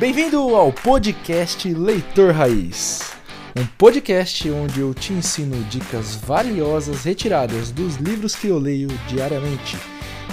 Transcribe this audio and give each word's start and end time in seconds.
Bem-vindo 0.00 0.38
ao 0.56 0.72
podcast 0.72 1.74
Leitor 1.74 2.32
Raiz. 2.32 3.12
Um 3.54 3.66
podcast 3.66 4.50
onde 4.50 4.80
eu 4.80 4.94
te 4.94 5.12
ensino 5.12 5.62
dicas 5.64 6.16
valiosas 6.16 7.04
retiradas 7.04 7.70
dos 7.70 7.96
livros 7.96 8.34
que 8.34 8.46
eu 8.46 8.58
leio 8.58 8.88
diariamente 9.06 9.76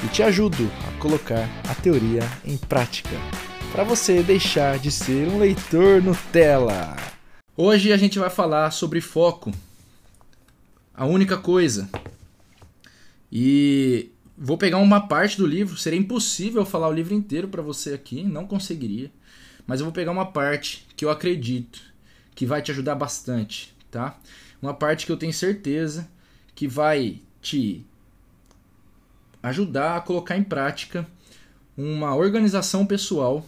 e 0.06 0.08
te 0.08 0.24
ajudo 0.24 0.72
a 0.88 0.98
colocar 1.02 1.50
a 1.70 1.76
teoria 1.76 2.22
em 2.46 2.56
prática, 2.56 3.10
para 3.74 3.84
você 3.84 4.24
deixar 4.24 4.80
de 4.80 4.90
ser 4.90 5.28
um 5.28 5.38
leitor 5.38 6.02
Nutella. 6.02 6.96
Hoje 7.58 7.92
a 7.92 7.98
gente 7.98 8.18
vai 8.18 8.30
falar 8.30 8.72
sobre 8.72 9.02
foco, 9.02 9.52
a 10.94 11.06
única 11.06 11.36
coisa. 11.38 11.90
E 13.30 14.12
vou 14.38 14.58
pegar 14.58 14.78
uma 14.78 15.10
parte 15.10 15.38
do 15.38 15.46
livro, 15.46 15.76
seria 15.76 16.00
impossível 16.00 16.66
falar 16.66 16.88
o 16.88 16.94
livro 16.94 17.14
inteiro 17.14 17.50
para 17.50 17.62
você 17.62 17.94
aqui, 17.94 18.24
não 18.24 18.48
conseguiria. 18.48 19.12
Mas 19.68 19.80
eu 19.82 19.86
vou 19.86 19.94
pegar 19.94 20.12
uma 20.12 20.32
parte 20.32 20.88
que 20.96 21.04
eu 21.04 21.10
acredito 21.10 21.82
que 22.34 22.46
vai 22.46 22.62
te 22.62 22.72
ajudar 22.72 22.96
bastante, 22.96 23.76
tá? 23.92 24.18
Uma 24.62 24.74
parte 24.74 25.06
que 25.06 25.12
eu 25.12 25.18
tenho 25.18 25.34
certeza 25.34 26.10
que 26.56 26.68
vai 26.68 27.22
te 27.42 27.86
ajudar 29.44 29.98
a 29.98 30.02
colocar 30.02 30.38
em 30.38 30.44
prática 30.44 31.08
uma 31.78 32.16
organização 32.16 32.86
pessoal 32.86 33.46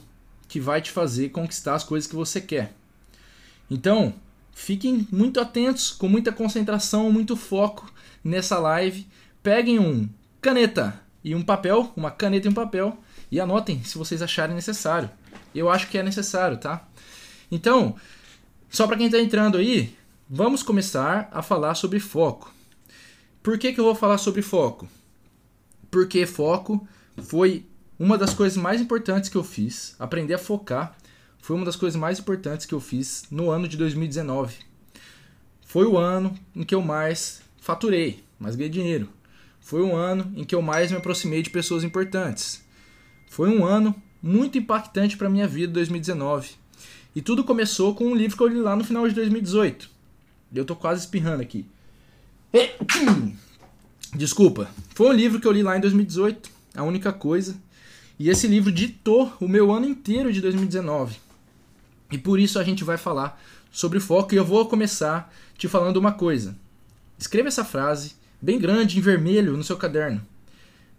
que 0.47 0.59
vai 0.59 0.81
te 0.81 0.91
fazer 0.91 1.29
conquistar 1.29 1.75
as 1.75 1.83
coisas 1.83 2.09
que 2.09 2.15
você 2.15 2.41
quer. 2.41 2.73
Então, 3.69 4.13
fiquem 4.53 5.07
muito 5.11 5.39
atentos, 5.39 5.91
com 5.91 6.07
muita 6.07 6.31
concentração, 6.31 7.11
muito 7.11 7.35
foco 7.35 7.91
nessa 8.23 8.57
live. 8.59 9.07
Peguem 9.41 9.79
um 9.79 10.09
caneta 10.41 10.99
e 11.23 11.33
um 11.35 11.43
papel, 11.43 11.91
uma 11.95 12.11
caneta 12.11 12.47
e 12.47 12.51
um 12.51 12.53
papel 12.53 12.97
e 13.31 13.39
anotem 13.39 13.83
se 13.83 13.97
vocês 13.97 14.21
acharem 14.21 14.55
necessário. 14.55 15.09
Eu 15.53 15.69
acho 15.69 15.87
que 15.87 15.97
é 15.97 16.03
necessário, 16.03 16.57
tá? 16.57 16.87
Então, 17.51 17.95
só 18.69 18.85
para 18.85 18.97
quem 18.97 19.07
está 19.07 19.19
entrando 19.19 19.57
aí, 19.57 19.95
vamos 20.29 20.61
começar 20.61 21.29
a 21.31 21.41
falar 21.41 21.75
sobre 21.75 21.99
foco. 21.99 22.53
Por 23.41 23.57
que, 23.57 23.73
que 23.73 23.79
eu 23.79 23.85
vou 23.85 23.95
falar 23.95 24.17
sobre 24.17 24.41
foco? 24.41 24.87
Porque 25.89 26.25
foco 26.25 26.87
foi 27.17 27.65
uma 27.97 28.17
das 28.17 28.33
coisas 28.33 28.57
mais 28.57 28.79
importantes 28.79 29.29
que 29.29 29.35
eu 29.35 29.43
fiz. 29.43 29.95
Aprender 29.97 30.35
a 30.35 30.37
focar 30.37 30.95
foi 31.39 31.55
uma 31.55 31.65
das 31.65 31.75
coisas 31.75 31.99
mais 31.99 32.19
importantes 32.19 32.65
que 32.65 32.73
eu 32.73 32.79
fiz 32.79 33.25
no 33.31 33.49
ano 33.49 33.67
de 33.67 33.75
2019. 33.77 34.55
Foi 35.65 35.85
o 35.85 35.97
ano 35.97 36.35
em 36.55 36.63
que 36.63 36.75
eu 36.75 36.81
mais 36.81 37.41
faturei, 37.59 38.23
mais 38.39 38.55
ganhei 38.55 38.71
dinheiro. 38.71 39.09
Foi 39.59 39.81
um 39.81 39.95
ano 39.95 40.31
em 40.35 40.43
que 40.43 40.55
eu 40.55 40.61
mais 40.61 40.91
me 40.91 40.97
aproximei 40.97 41.41
de 41.41 41.49
pessoas 41.49 41.83
importantes. 41.83 42.63
Foi 43.29 43.49
um 43.49 43.65
ano 43.65 43.95
muito 44.21 44.57
impactante 44.57 45.17
para 45.17 45.29
minha 45.29 45.47
vida 45.47 45.73
2019. 45.73 46.51
E 47.15 47.21
tudo 47.21 47.43
começou 47.43 47.95
com 47.95 48.05
um 48.05 48.15
livro 48.15 48.37
que 48.37 48.43
eu 48.43 48.47
li 48.47 48.59
lá 48.59 48.75
no 48.75 48.83
final 48.83 49.07
de 49.07 49.15
2018. 49.15 49.89
Eu 50.53 50.65
tô 50.65 50.75
quase 50.75 51.01
espirrando 51.01 51.41
aqui. 51.41 51.65
Desculpa. 54.15 54.69
Foi 54.95 55.07
um 55.07 55.13
livro 55.13 55.39
que 55.39 55.47
eu 55.47 55.51
li 55.51 55.63
lá 55.63 55.77
em 55.77 55.81
2018, 55.81 56.49
a 56.75 56.83
única 56.83 57.13
coisa. 57.13 57.55
E 58.17 58.29
esse 58.29 58.47
livro 58.47 58.71
ditou 58.71 59.33
o 59.39 59.47
meu 59.47 59.71
ano 59.71 59.85
inteiro 59.87 60.31
de 60.31 60.41
2019. 60.41 61.17
E 62.11 62.17
por 62.17 62.39
isso 62.39 62.59
a 62.59 62.63
gente 62.63 62.83
vai 62.83 62.97
falar 62.97 63.41
sobre 63.71 63.99
foco 63.99 64.33
e 64.33 64.37
eu 64.37 64.43
vou 64.43 64.67
começar 64.67 65.33
te 65.57 65.67
falando 65.67 65.97
uma 65.97 66.11
coisa. 66.11 66.55
Escreva 67.17 67.47
essa 67.47 67.63
frase 67.63 68.15
bem 68.41 68.59
grande 68.59 68.97
em 68.97 69.01
vermelho 69.01 69.55
no 69.55 69.63
seu 69.63 69.77
caderno. 69.77 70.21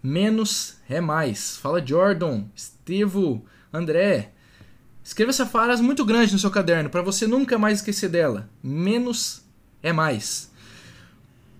Menos 0.01 0.77
é 0.89 0.99
mais. 0.99 1.57
Fala 1.57 1.85
Jordan, 1.85 2.45
Estevo, 2.55 3.45
André. 3.71 4.31
Escreva 5.03 5.31
essa 5.31 5.45
frase 5.45 5.81
muito 5.81 6.05
grande 6.05 6.33
no 6.33 6.39
seu 6.39 6.51
caderno 6.51 6.89
para 6.89 7.01
você 7.01 7.27
nunca 7.27 7.57
mais 7.57 7.79
esquecer 7.79 8.09
dela. 8.09 8.49
Menos 8.63 9.43
é 9.81 9.91
mais. 9.93 10.51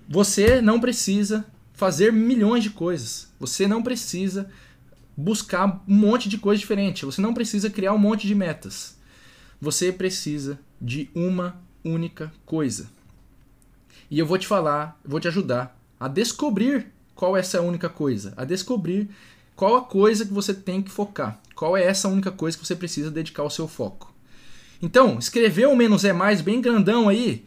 Você 0.08 0.62
não 0.62 0.80
precisa 0.80 1.46
fazer 1.74 2.12
milhões 2.12 2.64
de 2.64 2.70
coisas. 2.70 3.32
Você 3.40 3.68
não 3.68 3.82
precisa 3.82 4.50
buscar 5.16 5.84
um 5.88 5.96
monte 5.96 6.30
de 6.30 6.38
coisa 6.38 6.60
diferente. 6.60 7.06
Você 7.06 7.22
não 7.22 7.34
precisa 7.34 7.70
criar 7.70 7.94
um 7.94 7.98
monte 7.98 8.28
de 8.28 8.36
metas. 8.36 8.98
Você 9.60 9.92
precisa 9.92 10.60
de 10.80 11.10
uma 11.14 11.62
única 11.84 12.32
coisa. 12.46 12.90
E 14.10 14.20
eu 14.20 14.26
vou 14.26 14.38
te 14.38 14.48
falar, 14.48 15.00
vou 15.06 15.20
te 15.20 15.28
ajudar 15.28 15.80
a 16.00 16.08
descobrir 16.08 16.92
qual 17.16 17.36
é 17.38 17.40
essa 17.40 17.62
única 17.62 17.90
coisa, 17.90 18.34
a 18.38 18.46
descobrir 18.46 19.10
qual 19.56 19.76
a 19.76 19.82
coisa 19.82 20.26
que 20.26 20.34
você 20.34 20.54
tem 20.54 20.82
que 20.82 20.92
focar, 20.92 21.40
qual 21.56 21.78
é 21.78 21.84
essa 21.84 22.08
única 22.08 22.32
coisa 22.32 22.58
que 22.58 22.66
você 22.66 22.76
precisa 22.76 23.12
dedicar 23.12 23.44
o 23.44 23.50
seu 23.50 23.68
foco. 23.68 24.12
Então, 24.82 25.20
escreveu 25.20 25.72
o 25.72 25.76
menos 25.76 26.04
é 26.04 26.12
mais 26.12 26.42
bem 26.42 26.60
grandão 26.60 27.08
aí. 27.08 27.46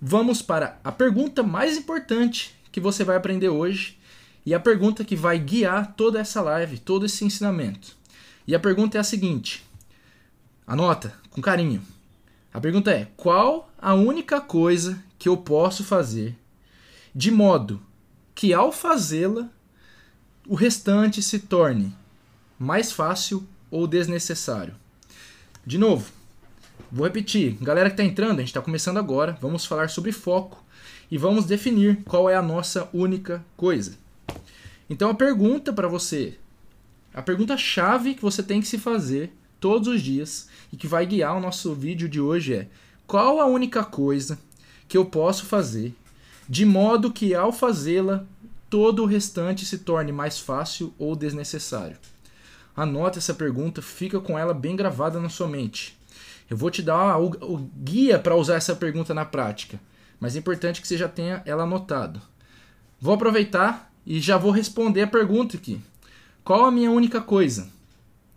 Vamos 0.00 0.42
para 0.42 0.80
a 0.82 0.90
pergunta 0.90 1.42
mais 1.44 1.76
importante 1.76 2.52
que 2.72 2.80
você 2.80 3.04
vai 3.04 3.16
aprender 3.16 3.48
hoje 3.48 3.96
e 4.44 4.52
a 4.52 4.58
pergunta 4.58 5.04
que 5.04 5.14
vai 5.14 5.38
guiar 5.38 5.94
toda 5.94 6.18
essa 6.18 6.40
live, 6.40 6.78
todo 6.78 7.06
esse 7.06 7.24
ensinamento. 7.24 7.96
E 8.46 8.54
a 8.54 8.58
pergunta 8.58 8.98
é 8.98 9.00
a 9.00 9.04
seguinte: 9.04 9.64
anota 10.66 11.14
com 11.30 11.40
carinho. 11.40 11.80
A 12.52 12.60
pergunta 12.60 12.90
é: 12.90 13.06
qual 13.16 13.72
a 13.78 13.94
única 13.94 14.40
coisa 14.40 15.00
que 15.16 15.28
eu 15.28 15.36
posso 15.36 15.84
fazer 15.84 16.36
de 17.14 17.30
modo 17.30 17.80
que 18.34 18.52
ao 18.52 18.72
fazê-la, 18.72 19.48
o 20.46 20.54
restante 20.54 21.22
se 21.22 21.38
torne 21.38 21.94
mais 22.58 22.92
fácil 22.92 23.46
ou 23.70 23.86
desnecessário. 23.86 24.74
De 25.64 25.78
novo, 25.78 26.10
vou 26.90 27.06
repetir. 27.06 27.56
Galera 27.60 27.88
que 27.88 27.94
está 27.94 28.04
entrando, 28.04 28.38
a 28.38 28.40
gente 28.40 28.48
está 28.48 28.60
começando 28.60 28.98
agora. 28.98 29.38
Vamos 29.40 29.64
falar 29.64 29.88
sobre 29.88 30.12
foco 30.12 30.62
e 31.10 31.18
vamos 31.18 31.44
definir 31.44 32.02
qual 32.04 32.28
é 32.28 32.34
a 32.34 32.42
nossa 32.42 32.88
única 32.92 33.44
coisa. 33.56 33.96
Então 34.88 35.10
a 35.10 35.14
pergunta 35.14 35.72
para 35.72 35.88
você, 35.88 36.38
a 37.14 37.22
pergunta 37.22 37.56
chave 37.56 38.14
que 38.14 38.22
você 38.22 38.42
tem 38.42 38.60
que 38.60 38.66
se 38.66 38.78
fazer 38.78 39.32
todos 39.60 39.88
os 39.88 40.02
dias 40.02 40.48
e 40.72 40.76
que 40.76 40.86
vai 40.86 41.06
guiar 41.06 41.36
o 41.36 41.40
nosso 41.40 41.74
vídeo 41.74 42.08
de 42.08 42.20
hoje 42.20 42.54
é: 42.54 42.68
qual 43.06 43.40
a 43.40 43.46
única 43.46 43.84
coisa 43.84 44.38
que 44.88 44.96
eu 44.96 45.04
posso 45.04 45.46
fazer 45.46 45.94
de 46.52 46.66
modo 46.66 47.10
que 47.10 47.34
ao 47.34 47.50
fazê-la 47.50 48.26
todo 48.68 49.02
o 49.02 49.06
restante 49.06 49.64
se 49.64 49.78
torne 49.78 50.12
mais 50.12 50.38
fácil 50.38 50.92
ou 50.98 51.16
desnecessário? 51.16 51.96
Anota 52.76 53.18
essa 53.18 53.32
pergunta, 53.32 53.80
fica 53.80 54.20
com 54.20 54.38
ela 54.38 54.52
bem 54.52 54.76
gravada 54.76 55.18
na 55.18 55.30
sua 55.30 55.48
mente. 55.48 55.98
Eu 56.50 56.56
vou 56.58 56.70
te 56.70 56.82
dar 56.82 57.18
o, 57.18 57.30
o 57.40 57.56
guia 57.56 58.18
para 58.18 58.36
usar 58.36 58.56
essa 58.56 58.76
pergunta 58.76 59.14
na 59.14 59.24
prática, 59.24 59.80
mas 60.20 60.36
é 60.36 60.40
importante 60.40 60.82
que 60.82 60.86
você 60.86 60.98
já 60.98 61.08
tenha 61.08 61.42
ela 61.46 61.62
anotado. 61.62 62.20
Vou 63.00 63.14
aproveitar 63.14 63.90
e 64.04 64.20
já 64.20 64.36
vou 64.36 64.50
responder 64.50 65.00
a 65.00 65.06
pergunta 65.06 65.56
aqui. 65.56 65.80
Qual 66.44 66.66
a 66.66 66.70
minha 66.70 66.90
única 66.90 67.22
coisa? 67.22 67.70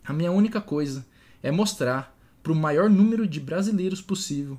A 0.06 0.14
minha 0.14 0.32
única 0.32 0.62
coisa 0.62 1.06
é 1.44 1.52
mostrar 1.52 2.16
para 2.42 2.54
o 2.54 2.56
maior 2.56 2.90
número 2.90 3.28
de 3.28 3.42
brasileiros 3.42 4.02
possível 4.02 4.58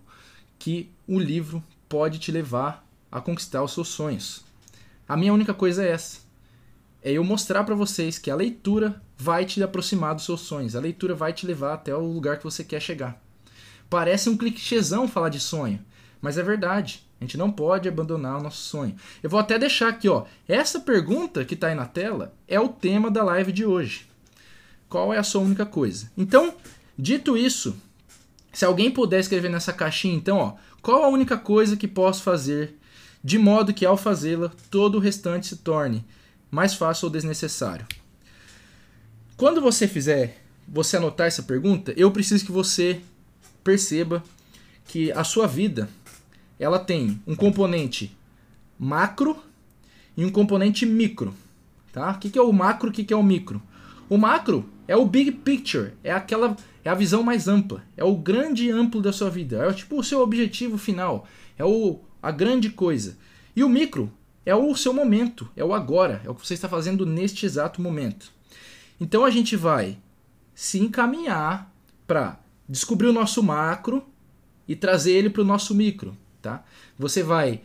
que 0.59 0.91
o 1.09 1.19
livro 1.19 1.65
pode 1.89 2.19
te 2.19 2.31
levar 2.31 2.86
a 3.17 3.21
conquistar 3.23 3.63
os 3.63 3.73
seus 3.73 3.89
sonhos. 3.89 4.45
A 5.09 5.17
minha 5.17 5.33
única 5.33 5.55
coisa 5.55 5.83
é 5.83 5.91
essa. 5.91 6.19
É 7.03 7.13
eu 7.13 7.25
mostrar 7.25 7.65
para 7.65 7.75
vocês 7.75 8.19
que 8.19 8.31
a 8.31 8.37
leitura 8.37 9.01
vai 9.17 9.47
te 9.47 9.63
aproximar 9.63 10.15
dos 10.15 10.27
seus 10.27 10.43
sonhos. 10.43 10.77
A 10.77 10.81
leitura 10.81 11.15
vai 11.15 11.33
te 11.33 11.47
levar 11.47 11.73
até 11.73 11.95
o 11.95 12.05
lugar 12.05 12.37
que 12.37 12.45
você 12.45 12.63
quer 12.63 12.81
chegar. 12.81 13.19
Parece 13.89 14.29
um 14.29 14.37
clichêzão 14.37 15.09
falar 15.09 15.31
de 15.31 15.41
sonho, 15.41 15.83
mas 16.21 16.37
é 16.37 16.43
verdade. 16.43 17.07
A 17.19 17.25
gente 17.25 17.39
não 17.39 17.51
pode 17.51 17.89
abandonar 17.89 18.39
o 18.39 18.43
nosso 18.43 18.59
sonho. 18.59 18.95
Eu 19.23 19.31
vou 19.31 19.41
até 19.41 19.59
deixar 19.59 19.89
aqui, 19.89 20.11
ó. 20.11 20.27
Essa 20.47 20.79
pergunta 20.79 21.43
que 21.43 21.55
está 21.55 21.69
aí 21.69 21.75
na 21.75 21.87
tela 21.87 22.35
é 22.47 22.61
o 22.61 22.69
tema 22.69 23.11
da 23.11 23.25
live 23.25 23.51
de 23.51 23.65
hoje. 23.65 24.07
Qual 24.91 25.15
é 25.15 25.17
a 25.17 25.25
sua 25.25 25.41
única 25.41 25.65
coisa? 25.65 26.11
Então, 26.19 26.55
dito 26.99 27.35
isso, 27.35 27.81
se 28.53 28.67
alguém 28.67 28.91
puder 28.91 29.21
escrever 29.21 29.49
nessa 29.49 29.73
caixinha, 29.73 30.15
então, 30.15 30.37
ó, 30.37 30.55
qual 30.83 31.03
a 31.03 31.09
única 31.09 31.39
coisa 31.39 31.79
que 31.79 31.89
posso 31.89 32.23
fazer 32.23 32.77
de 33.27 33.41
modo 33.41 33.75
que 33.75 33.85
ao 33.85 33.97
fazê-la 33.97 34.53
todo 34.71 34.99
o 34.99 35.01
restante 35.01 35.49
se 35.49 35.57
torne 35.57 36.05
mais 36.49 36.75
fácil 36.75 37.07
ou 37.07 37.11
desnecessário. 37.11 37.85
Quando 39.37 39.61
você 39.61 39.89
fizer, 39.89 40.41
você 40.69 40.97
anotar 40.97 41.27
essa 41.27 41.43
pergunta, 41.43 41.93
eu 41.97 42.13
preciso 42.13 42.47
que 42.47 42.53
você 42.53 43.01
perceba 43.65 44.23
que 44.85 45.11
a 45.11 45.25
sua 45.25 45.49
vida 45.49 45.89
ela 46.57 46.79
tem 46.79 47.21
um 47.27 47.35
componente 47.35 48.17
macro 48.79 49.37
e 50.17 50.25
um 50.25 50.31
componente 50.31 50.87
micro, 50.87 51.35
tá? 51.93 52.13
O 52.13 52.19
que 52.21 52.39
é 52.39 52.43
o 52.43 52.53
macro, 52.53 52.91
o 52.91 52.93
que 52.93 53.13
é 53.13 53.17
o 53.17 53.25
micro? 53.25 53.61
O 54.09 54.17
macro 54.17 54.71
é 54.87 54.97
o 54.97 55.05
big 55.05 55.33
picture, 55.33 55.95
é 56.05 56.13
aquela 56.13 56.57
é 56.85 56.91
a 56.91 56.95
visão 56.95 57.25
mais 57.25 57.49
ampla, 57.49 57.83
é 57.97 58.05
o 58.05 58.15
grande 58.15 58.71
amplo 58.71 59.03
da 59.03 59.13
sua 59.13 59.31
vida, 59.31 59.67
é 59.67 59.73
tipo 59.73 59.99
o 59.99 60.05
seu 60.05 60.21
objetivo 60.21 60.79
final, 60.79 61.27
é 61.59 61.65
o 61.65 61.99
a 62.27 62.33
grande 62.33 62.71
coisa. 62.71 63.17
E 63.55 63.63
o 63.63 63.69
micro 63.69 64.13
é 64.45 64.53
o 64.53 64.75
seu 64.75 64.93
momento, 64.93 65.49
é 65.57 65.65
o 65.65 65.73
agora, 65.73 66.21
é 66.25 66.29
o 66.29 66.35
que 66.35 66.45
você 66.45 66.55
está 66.55 66.69
fazendo 66.69 67.07
neste 67.07 67.47
exato 67.47 67.81
momento. 67.81 68.33
Então 69.01 69.25
a 69.25 69.31
gente 69.31 69.55
vai 69.55 69.97
se 70.53 70.81
encaminhar 70.81 71.73
para 72.05 72.41
descobrir 72.69 73.07
o 73.07 73.13
nosso 73.13 73.45
macro 73.45 74.05
e 74.67 74.75
trazer 74.75 75.13
ele 75.13 75.31
para 75.31 75.43
o 75.43 75.45
nosso 75.45 75.73
micro, 75.73 76.17
tá? 76.43 76.65
Você 76.99 77.23
vai, 77.23 77.61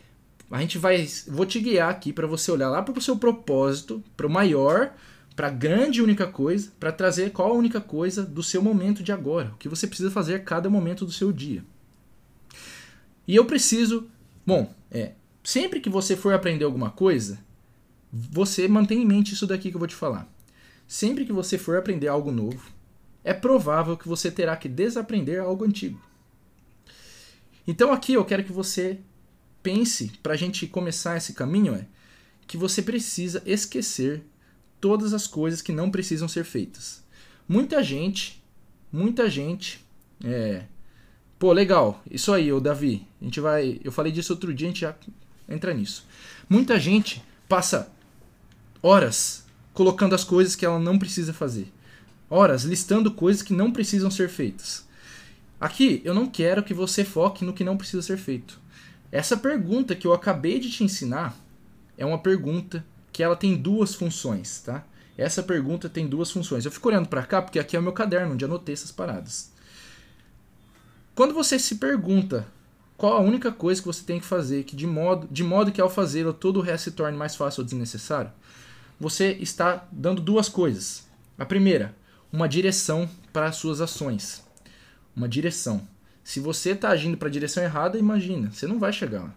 a 0.52 0.62
gente 0.62 0.78
vai, 0.78 1.08
vou 1.28 1.48
te 1.48 1.60
guiar 1.60 1.90
aqui 1.90 2.14
para 2.14 2.28
você 2.28 2.52
olhar 2.52 2.70
lá 2.70 2.84
para 2.84 2.96
o 2.96 3.02
seu 3.02 3.18
propósito, 3.18 4.04
para 4.16 4.28
o 4.28 4.30
maior, 4.30 4.94
para 5.36 5.48
a 5.48 5.52
grande 5.52 6.04
única 6.04 6.28
coisa, 6.28 6.72
para 6.80 6.92
trazer 6.92 7.32
qual 7.32 7.50
a 7.50 7.56
única 7.56 7.82
coisa 7.82 8.24
do 8.24 8.44
seu 8.44 8.62
momento 8.62 9.02
de 9.02 9.12
agora, 9.12 9.54
o 9.56 9.58
que 9.58 9.68
você 9.68 9.88
precisa 9.88 10.12
fazer 10.12 10.36
a 10.36 10.40
cada 10.40 10.70
momento 10.70 11.04
do 11.04 11.12
seu 11.12 11.32
dia. 11.32 11.64
E 13.28 13.36
eu 13.36 13.46
preciso, 13.46 14.08
bom, 14.46 14.74
é, 14.90 15.14
sempre 15.44 15.80
que 15.80 15.90
você 15.90 16.16
for 16.16 16.34
aprender 16.34 16.66
alguma 16.66 16.90
coisa, 16.90 17.40
você 18.12 18.68
mantém 18.68 19.02
em 19.02 19.06
mente 19.06 19.34
isso 19.34 19.48
daqui 19.48 19.70
que 19.70 19.76
eu 19.76 19.80
vou 19.80 19.88
te 19.88 19.96
falar. 19.96 20.32
Sempre 20.88 21.26
que 21.26 21.32
você 21.32 21.58
for 21.58 21.78
aprender 21.78 22.08
algo 22.08 22.32
novo, 22.32 22.72
é 23.24 23.34
provável 23.34 23.96
que 23.96 24.08
você 24.08 24.30
terá 24.30 24.56
que 24.58 24.68
desaprender 24.68 25.42
algo 25.42 25.64
antigo. 25.64 26.02
Então 27.66 27.92
aqui 27.92 28.14
eu 28.14 28.26
quero 28.26 28.44
que 28.44 28.52
você 28.52 29.00
pense, 29.64 30.12
para 30.22 30.34
a 30.34 30.38
gente 30.38 30.68
começar 30.68 31.18
esse 31.18 31.34
caminho, 31.34 31.76
é 31.76 31.86
que 32.48 32.58
você 32.58 32.82
precisa 32.82 33.42
esquecer 33.46 34.24
todas 34.82 35.14
as 35.14 35.28
coisas 35.28 35.62
que 35.62 35.72
não 35.72 35.90
precisam 35.90 36.28
ser 36.28 36.44
feitas. 36.44 37.04
Muita 37.48 37.82
gente, 37.84 38.44
muita 38.92 39.30
gente, 39.30 39.86
é, 40.24 40.66
pô, 41.42 41.52
legal, 41.54 42.04
isso 42.12 42.32
aí, 42.32 42.54
o 42.54 42.60
Davi, 42.60 43.08
a 43.20 43.26
gente 43.26 43.40
vai, 43.40 43.82
eu 43.84 43.92
falei 43.92 44.12
disso 44.12 44.32
outro 44.32 44.54
dia, 44.54 44.68
a 44.68 44.70
gente 44.70 44.82
já 44.82 44.94
entra 45.50 45.74
nisso. 45.74 46.06
Muita 46.48 46.80
gente 46.80 47.24
passa 47.50 47.92
horas 48.80 49.44
colocando 49.74 50.14
as 50.14 50.24
coisas 50.24 50.56
que 50.56 50.64
ela 50.64 50.78
não 50.78 51.00
precisa 51.00 51.34
fazer. 51.34 51.74
Horas 52.30 52.62
listando 52.64 53.10
coisas 53.10 53.42
que 53.42 53.54
não 53.54 53.72
precisam 53.72 54.12
ser 54.12 54.30
feitas. 54.30 54.86
Aqui 55.60 56.00
eu 56.06 56.14
não 56.14 56.28
quero 56.28 56.62
que 56.62 56.76
você 56.76 57.04
foque 57.04 57.44
no 57.44 57.54
que 57.54 57.64
não 57.64 57.76
precisa 57.76 58.04
ser 58.04 58.18
feito. 58.18 58.60
Essa 59.12 59.36
pergunta 59.36 59.96
que 59.96 60.06
eu 60.06 60.14
acabei 60.14 60.60
de 60.60 60.70
te 60.70 60.84
ensinar 60.84 61.36
é 61.98 62.06
uma 62.06 62.20
pergunta 62.20 62.86
que 63.12 63.24
ela 63.24 63.36
tem 63.36 63.58
duas 63.58 63.96
funções, 63.96 64.60
tá? 64.60 64.86
Essa 65.18 65.42
pergunta 65.42 65.90
tem 65.90 66.08
duas 66.08 66.30
funções. 66.30 66.66
Eu 66.66 66.72
fico 66.72 66.88
olhando 66.88 67.10
para 67.10 67.24
cá 67.24 67.42
porque 67.42 67.58
aqui 67.58 67.76
é 67.76 67.80
o 67.80 67.84
meu 67.84 67.94
caderno 67.94 68.34
onde 68.34 68.46
anotei 68.46 68.74
essas 68.74 68.92
paradas. 68.92 69.52
Quando 71.22 71.36
você 71.36 71.60
se 71.60 71.76
pergunta 71.76 72.48
qual 72.98 73.14
a 73.14 73.20
única 73.20 73.52
coisa 73.52 73.80
que 73.80 73.86
você 73.86 74.04
tem 74.04 74.20
que 74.20 74.26
fazer 74.26 74.64
que 74.64 74.76
de 74.76 74.88
modo, 74.88 75.28
de 75.30 75.44
modo 75.44 75.72
que 75.72 75.80
ao 75.80 75.88
fazê-la 75.88 76.34
todo 76.34 76.58
o 76.58 76.64
resto 76.64 76.86
se 76.86 76.92
torne 76.94 77.16
mais 77.16 77.36
fácil 77.36 77.62
ou 77.62 77.64
desnecessário, 77.64 78.32
você 79.00 79.34
está 79.34 79.88
dando 79.92 80.20
duas 80.20 80.50
coisas. 80.50 81.08
A 81.38 81.46
primeira, 81.46 81.96
uma 82.34 82.50
direção 82.50 83.08
para 83.32 83.46
as 83.46 83.58
suas 83.58 83.82
ações. 83.82 84.44
Uma 85.16 85.30
direção. 85.30 85.88
Se 86.24 86.40
você 86.40 86.72
está 86.72 86.90
agindo 86.90 87.16
para 87.16 87.28
a 87.28 87.32
direção 87.32 87.62
errada, 87.62 88.00
imagina, 88.00 88.52
você 88.52 88.66
não 88.66 88.80
vai 88.80 88.92
chegar 88.92 89.22
lá. 89.22 89.36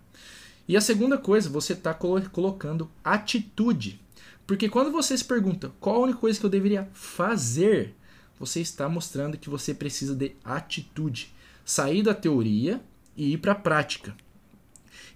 E 0.67 0.79
a 0.79 0.81
segunda 0.81 1.19
coisa, 1.19 1.51
você 1.51 1.75
está 1.75 1.93
colocando 1.93 2.91
atitude. 3.05 4.01
Porque 4.47 4.71
quando 4.71 4.91
você 4.91 5.19
se 5.19 5.25
pergunta 5.27 5.71
qual 5.79 5.97
a 5.97 6.05
única 6.05 6.19
coisa 6.19 6.41
que 6.41 6.47
eu 6.47 6.51
deveria 6.51 6.89
fazer, 6.95 7.95
você 8.41 8.63
está 8.63 8.89
mostrando 8.89 9.37
que 9.37 9.51
você 9.51 9.75
precisa 9.75 10.15
de 10.15 10.35
atitude. 10.43 11.34
Sair 11.65 12.03
da 12.03 12.15
teoria 12.15 12.81
e 13.17 13.33
ir 13.33 13.39
para 13.39 13.53
a 13.53 13.57
prática. 13.57 14.15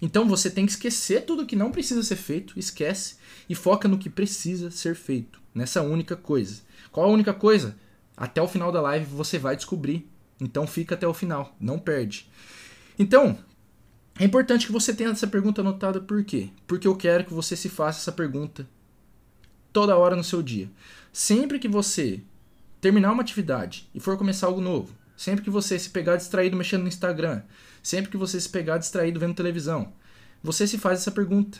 Então 0.01 0.27
você 0.27 0.49
tem 0.49 0.65
que 0.65 0.71
esquecer 0.71 1.25
tudo 1.25 1.45
que 1.45 1.55
não 1.55 1.71
precisa 1.71 2.01
ser 2.03 2.15
feito, 2.15 2.57
esquece 2.57 3.17
e 3.49 3.55
foca 3.55 3.87
no 3.87 3.97
que 3.97 4.09
precisa 4.09 4.71
ser 4.71 4.95
feito, 4.95 5.41
nessa 5.53 5.81
única 5.81 6.15
coisa. 6.15 6.61
Qual 6.91 7.07
a 7.07 7.11
única 7.11 7.33
coisa? 7.33 7.75
Até 8.15 8.41
o 8.41 8.47
final 8.47 8.71
da 8.71 8.81
live 8.81 9.05
você 9.05 9.37
vai 9.37 9.55
descobrir. 9.55 10.09
Então 10.39 10.65
fica 10.65 10.95
até 10.95 11.07
o 11.07 11.13
final, 11.13 11.55
não 11.59 11.77
perde. 11.77 12.29
Então, 12.97 13.37
é 14.17 14.23
importante 14.23 14.65
que 14.65 14.71
você 14.71 14.93
tenha 14.93 15.09
essa 15.09 15.27
pergunta 15.27 15.61
anotada 15.61 15.99
por 15.99 16.23
quê? 16.23 16.49
Porque 16.65 16.87
eu 16.87 16.95
quero 16.95 17.25
que 17.25 17.33
você 17.33 17.55
se 17.55 17.69
faça 17.69 17.99
essa 17.99 18.11
pergunta 18.11 18.67
toda 19.71 19.97
hora 19.97 20.15
no 20.15 20.23
seu 20.23 20.41
dia. 20.41 20.69
Sempre 21.11 21.59
que 21.59 21.67
você 21.67 22.21
terminar 22.81 23.11
uma 23.11 23.21
atividade 23.21 23.89
e 23.93 23.99
for 23.99 24.17
começar 24.17 24.47
algo 24.47 24.61
novo, 24.61 24.93
sempre 25.19 25.43
que 25.43 25.49
você 25.49 25.77
se 25.77 25.89
pegar 25.89 26.15
distraído 26.15 26.55
mexendo 26.55 26.83
no 26.83 26.87
Instagram, 26.87 27.41
sempre 27.83 28.09
que 28.09 28.15
você 28.15 28.39
se 28.39 28.47
pegar 28.47 28.77
distraído 28.77 29.19
vendo 29.19 29.33
televisão, 29.35 29.91
você 30.41 30.65
se 30.65 30.77
faz 30.77 30.99
essa 30.99 31.11
pergunta: 31.11 31.59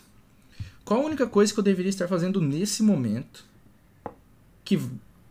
qual 0.86 1.02
a 1.02 1.06
única 1.06 1.28
coisa 1.28 1.54
que 1.54 1.60
eu 1.60 1.64
deveria 1.64 1.90
estar 1.90 2.08
fazendo 2.08 2.40
nesse 2.40 2.82
momento 2.82 3.44
que, 4.64 4.80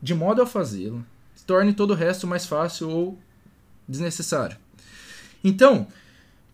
de 0.02 0.14
modo 0.14 0.42
a 0.42 0.46
fazê-lo, 0.46 1.02
torne 1.46 1.72
todo 1.72 1.92
o 1.92 1.94
resto 1.94 2.26
mais 2.26 2.44
fácil 2.44 2.90
ou 2.90 3.18
desnecessário? 3.88 4.58
Então, 5.42 5.86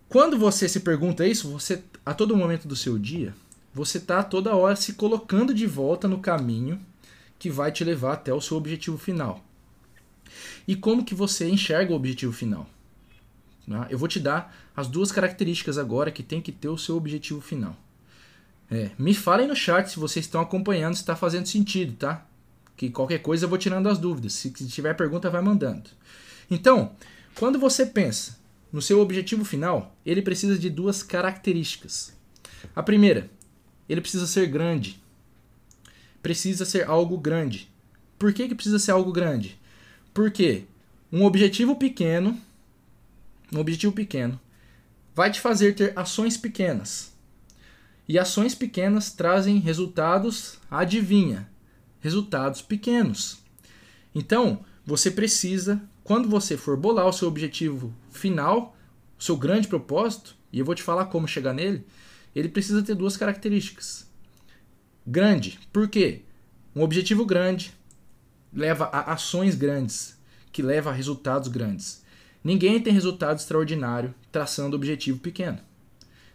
quando 0.07 0.37
você 0.37 0.69
se 0.69 0.79
pergunta 0.79 1.27
isso, 1.27 1.49
você 1.49 1.83
a 2.05 2.13
todo 2.13 2.37
momento 2.37 2.69
do 2.69 2.75
seu 2.77 2.97
dia, 2.97 3.35
você 3.73 3.97
está 3.97 4.23
toda 4.23 4.55
hora 4.55 4.77
se 4.77 4.93
colocando 4.93 5.53
de 5.53 5.67
volta 5.67 6.07
no 6.07 6.19
caminho 6.19 6.79
que 7.37 7.49
vai 7.49 7.69
te 7.69 7.83
levar 7.83 8.13
até 8.13 8.33
o 8.33 8.39
seu 8.39 8.55
objetivo 8.55 8.97
final. 8.97 9.43
E 10.67 10.75
como 10.75 11.05
que 11.05 11.15
você 11.15 11.49
enxerga 11.49 11.93
o 11.93 11.95
objetivo 11.95 12.33
final? 12.33 12.69
Né? 13.67 13.87
Eu 13.89 13.97
vou 13.97 14.07
te 14.07 14.19
dar 14.19 14.55
as 14.75 14.87
duas 14.87 15.11
características 15.11 15.77
agora 15.77 16.11
que 16.11 16.23
tem 16.23 16.41
que 16.41 16.51
ter 16.51 16.69
o 16.69 16.77
seu 16.77 16.95
objetivo 16.95 17.41
final. 17.41 17.75
É, 18.69 18.91
me 18.97 19.13
falem 19.13 19.47
no 19.47 19.55
chat 19.55 19.89
se 19.89 19.99
vocês 19.99 20.25
estão 20.25 20.41
acompanhando, 20.41 20.95
se 20.95 21.01
está 21.01 21.15
fazendo 21.15 21.45
sentido, 21.45 21.93
tá? 21.93 22.25
Que 22.75 22.89
qualquer 22.89 23.19
coisa 23.19 23.45
eu 23.45 23.49
vou 23.49 23.57
tirando 23.57 23.87
as 23.87 23.97
dúvidas. 23.97 24.33
Se 24.33 24.49
tiver 24.51 24.93
pergunta, 24.95 25.29
vai 25.29 25.41
mandando. 25.41 25.89
Então, 26.49 26.91
quando 27.35 27.59
você 27.59 27.85
pensa 27.85 28.37
no 28.71 28.81
seu 28.81 28.99
objetivo 28.99 29.45
final, 29.45 29.95
ele 30.05 30.21
precisa 30.21 30.57
de 30.57 30.69
duas 30.69 31.03
características. 31.03 32.13
A 32.75 32.83
primeira, 32.83 33.29
ele 33.87 34.01
precisa 34.01 34.27
ser 34.27 34.47
grande. 34.47 35.01
Precisa 36.21 36.65
ser 36.65 36.89
algo 36.89 37.17
grande. 37.17 37.69
Por 38.17 38.33
que, 38.33 38.47
que 38.47 38.55
precisa 38.55 38.79
ser 38.79 38.91
algo 38.91 39.11
grande? 39.11 39.59
Porque 40.15 40.63
um 41.11 41.23
objetivo 41.25 41.75
pequeno 41.75 42.41
um 43.51 43.59
objetivo 43.59 43.93
pequeno, 43.93 44.39
vai 45.13 45.31
te 45.31 45.39
fazer 45.39 45.75
ter 45.75 45.97
ações 45.97 46.37
pequenas. 46.37 47.13
E 48.07 48.19
ações 48.19 48.53
pequenas 48.53 49.11
trazem 49.11 49.59
resultados, 49.59 50.59
adivinha, 50.69 51.49
resultados 51.99 52.61
pequenos. 52.61 53.39
Então, 54.13 54.63
você 54.85 55.09
precisa, 55.09 55.81
quando 56.03 56.29
você 56.29 56.55
for 56.55 56.77
bolar 56.77 57.07
o 57.07 57.13
seu 57.13 57.27
objetivo 57.27 57.93
final, 58.11 58.77
o 59.17 59.23
seu 59.23 59.35
grande 59.35 59.67
propósito, 59.67 60.35
e 60.51 60.59
eu 60.59 60.65
vou 60.65 60.75
te 60.75 60.83
falar 60.83 61.05
como 61.05 61.27
chegar 61.27 61.53
nele, 61.53 61.83
ele 62.35 62.49
precisa 62.49 62.83
ter 62.83 62.95
duas 62.95 63.17
características. 63.17 64.07
Grande, 65.07 65.59
por 65.71 65.87
quê? 65.87 66.21
Um 66.75 66.83
objetivo 66.83 67.25
grande 67.25 67.73
leva 68.53 68.85
a 68.85 69.13
ações 69.13 69.55
grandes, 69.55 70.14
que 70.55 70.61
leva 70.61 70.89
a 70.89 70.93
resultados 70.93 71.49
grandes. 71.49 72.01
Ninguém 72.41 72.79
tem 72.79 72.93
resultado 72.93 73.37
extraordinário 73.37 74.15
traçando 74.31 74.73
objetivo 74.73 75.19
pequeno. 75.19 75.59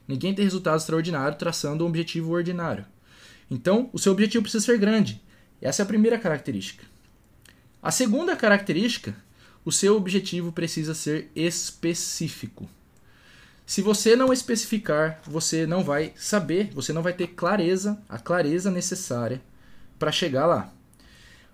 Ninguém 0.07 0.35
tem 0.35 0.45
resultado 0.45 0.77
extraordinário 0.79 1.39
traçando 1.39 1.85
um 1.85 1.89
objetivo 1.89 2.31
ordinário. 2.31 2.85
Então, 3.51 3.89
o 3.95 3.99
seu 3.99 4.13
objetivo 4.13 4.43
precisa 4.43 4.67
ser 4.67 4.77
grande. 4.77 5.23
Essa 5.59 5.81
é 5.81 5.85
a 5.85 5.87
primeira 5.87 6.19
característica. 6.19 6.85
A 7.83 7.91
segunda 7.91 8.37
característica, 8.37 9.17
o 9.65 9.73
seu 9.73 9.97
objetivo 9.97 10.53
precisa 10.53 10.93
ser 10.93 11.31
específico. 11.35 12.69
Se 13.65 13.81
você 13.81 14.15
não 14.15 14.35
especificar, 14.35 15.23
você 15.25 15.67
não 15.67 15.83
vai 15.83 16.13
saber, 16.15 16.71
você 16.75 16.93
não 16.93 17.03
vai 17.03 17.15
ter 17.15 17.29
clareza, 17.29 17.99
a 18.07 18.19
clareza 18.19 18.71
necessária 18.71 19.41
para 19.99 20.13
chegar 20.13 20.45
lá. 20.45 20.71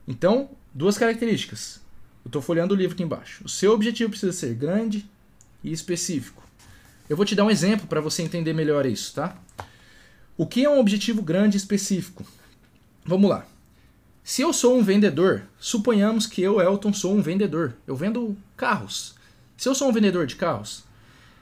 Então, 0.09 0.51
duas 0.75 0.99
características: 0.99 1.86
eu 2.27 2.29
estou 2.29 2.43
folheando 2.43 2.75
o 2.75 2.77
livro 2.77 2.95
aqui 2.95 3.05
embaixo. 3.05 3.45
O 3.45 3.49
seu 3.49 3.73
objetivo 3.73 4.11
precisa 4.11 4.33
ser 4.33 4.53
grande 4.53 5.09
e 5.63 5.71
específico. 5.71 6.43
Eu 7.09 7.17
vou 7.17 7.25
te 7.25 7.37
dar 7.37 7.45
um 7.45 7.51
exemplo 7.51 7.87
para 7.87 8.01
você 8.01 8.21
entender 8.21 8.53
melhor 8.53 8.85
isso, 8.85 9.15
tá? 9.15 9.39
O 10.37 10.45
que 10.45 10.65
é 10.65 10.69
um 10.69 10.81
objetivo 10.81 11.23
grande 11.23 11.57
e 11.57 11.59
específico? 11.59 12.27
Vamos 13.05 13.31
lá. 13.31 13.47
Se 14.25 14.43
eu 14.43 14.53
sou 14.53 14.77
um 14.77 14.83
vendedor, 14.83 15.45
suponhamos 15.57 16.27
que 16.27 16.43
eu, 16.43 16.61
Elton, 16.61 16.93
sou 16.93 17.15
um 17.15 17.23
vendedor. 17.23 17.77
Eu 17.87 17.95
vendo 17.95 18.37
carros. 18.57 19.15
Se 19.57 19.69
eu 19.69 19.75
sou 19.77 19.89
um 19.89 19.93
vendedor 19.93 20.27
de 20.27 20.35
carros, 20.35 20.83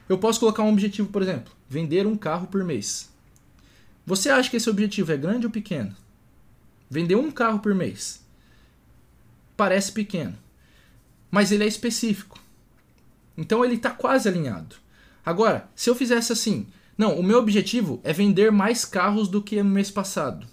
eu 0.07 0.19
posso 0.19 0.39
colocar 0.39 0.61
um 0.61 0.71
objetivo, 0.71 1.09
por 1.09 1.23
exemplo, 1.23 1.51
vender 1.67 2.05
um 2.05 2.15
carro 2.15 2.45
por 2.45 2.63
mês. 2.63 3.09
Você 4.05 4.29
acha 4.29 4.51
que 4.51 4.57
esse 4.57 4.69
objetivo 4.69 5.11
é 5.11 5.17
grande 5.17 5.47
ou 5.47 5.51
pequeno? 5.51 5.95
Vender 6.87 7.15
um 7.15 7.31
carro 7.31 7.57
por 7.57 7.73
mês. 7.73 8.23
Parece 9.57 9.91
pequeno 9.91 10.44
mas 11.29 11.51
ele 11.51 11.63
é 11.63 11.67
específico. 11.67 12.39
Então 13.37 13.63
ele 13.63 13.75
está 13.75 13.89
quase 13.89 14.27
alinhado. 14.27 14.75
Agora, 15.25 15.69
se 15.75 15.89
eu 15.89 15.95
fizesse 15.95 16.31
assim, 16.31 16.67
não, 16.97 17.19
o 17.19 17.23
meu 17.23 17.39
objetivo 17.39 17.99
é 18.03 18.13
vender 18.13 18.51
mais 18.51 18.85
carros 18.85 19.27
do 19.27 19.41
que 19.41 19.61
no 19.61 19.69
mês 19.69 19.91
passado. 19.91 20.47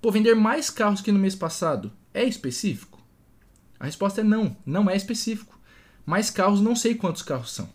Pô, 0.00 0.10
vender 0.10 0.34
mais 0.34 0.70
carros 0.70 1.00
que 1.00 1.12
no 1.12 1.18
mês 1.18 1.34
passado 1.34 1.92
é 2.14 2.24
específico? 2.24 3.00
A 3.78 3.84
resposta 3.86 4.20
é 4.20 4.24
não, 4.24 4.56
não 4.64 4.88
é 4.88 4.96
específico. 4.96 5.60
mais 6.06 6.30
carros, 6.30 6.60
não 6.60 6.74
sei 6.74 6.94
quantos 6.94 7.22
carros 7.22 7.52
são. 7.52 7.68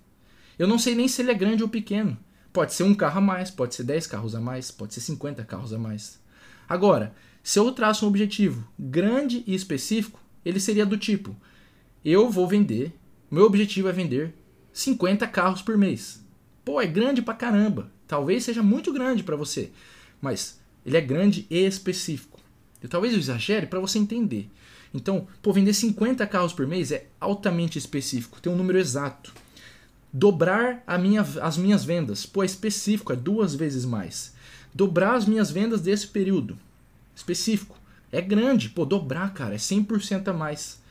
Eu 0.58 0.68
não 0.68 0.80
sei 0.80 0.96
nem 0.96 1.08
se 1.08 1.22
ele 1.22 1.32
é 1.32 1.34
grande 1.34 1.64
ou 1.64 1.70
pequeno. 1.70 2.18
Pode 2.52 2.74
ser 2.74 2.84
um 2.84 2.96
carro 2.96 3.20
a 3.20 3.22
mais, 3.22 3.52
pode 3.52 3.76
ser 3.76 3.84
10 3.84 4.08
carros 4.08 4.34
a 4.34 4.42
mais, 4.42 4.72
pode 4.72 4.94
ser 4.94 5.02
50 5.02 5.44
carros 5.44 5.72
a 5.72 5.78
mais. 5.78 6.20
Agora, 6.68 7.14
se 7.44 7.60
eu 7.60 7.72
traço 7.72 8.06
um 8.06 8.10
objetivo 8.10 8.68
grande 8.78 9.44
e 9.46 9.54
específico, 9.54 10.20
ele 10.44 10.60
seria 10.60 10.86
do 10.86 10.98
tipo: 10.98 11.36
eu 12.12 12.30
vou 12.30 12.48
vender, 12.48 12.94
meu 13.30 13.44
objetivo 13.44 13.90
é 13.90 13.92
vender 13.92 14.34
50 14.72 15.28
carros 15.28 15.62
por 15.62 15.78
mês. 15.78 16.24
Pô, 16.64 16.80
é 16.80 16.88
grande 16.88 17.22
pra 17.22 17.34
caramba. 17.34 17.92
Talvez 18.08 18.46
seja 18.46 18.64
muito 18.64 18.94
grande 18.94 19.24
para 19.24 19.36
você, 19.36 19.72
mas 20.22 20.60
ele 20.86 20.96
é 20.96 21.02
grande 21.02 21.46
e 21.50 21.66
específico. 21.66 22.40
Eu 22.82 22.88
talvez 22.88 23.14
eu 23.14 23.20
exagere 23.20 23.66
para 23.66 23.80
você 23.80 24.00
entender. 24.00 24.50
Então, 24.94 25.28
pô, 25.42 25.52
vender 25.52 25.74
50 25.74 26.26
carros 26.28 26.54
por 26.54 26.66
mês 26.66 26.92
é 26.92 27.08
altamente 27.20 27.78
específico, 27.78 28.40
tem 28.40 28.52
um 28.52 28.56
número 28.56 28.80
exato. 28.80 29.34
Dobrar 30.14 30.84
minha, 31.00 31.22
as 31.42 31.58
minhas 31.58 31.84
vendas, 31.84 32.26
pô, 32.26 32.42
é 32.42 32.46
específico, 32.46 33.12
é 33.12 33.16
duas 33.18 33.54
vezes 33.54 33.84
mais. 33.84 34.34
Dobrar 34.74 35.16
as 35.16 35.26
minhas 35.26 35.52
vendas 35.52 35.82
desse 35.82 36.08
período, 36.08 36.58
específico. 37.14 37.78
É 38.12 38.22
grande, 38.22 38.70
pô, 38.70 38.86
dobrar, 38.86 39.34
cara, 39.34 39.56
é 39.56 39.58
100% 39.58 40.30
a 40.30 40.34
mais. 40.34 40.82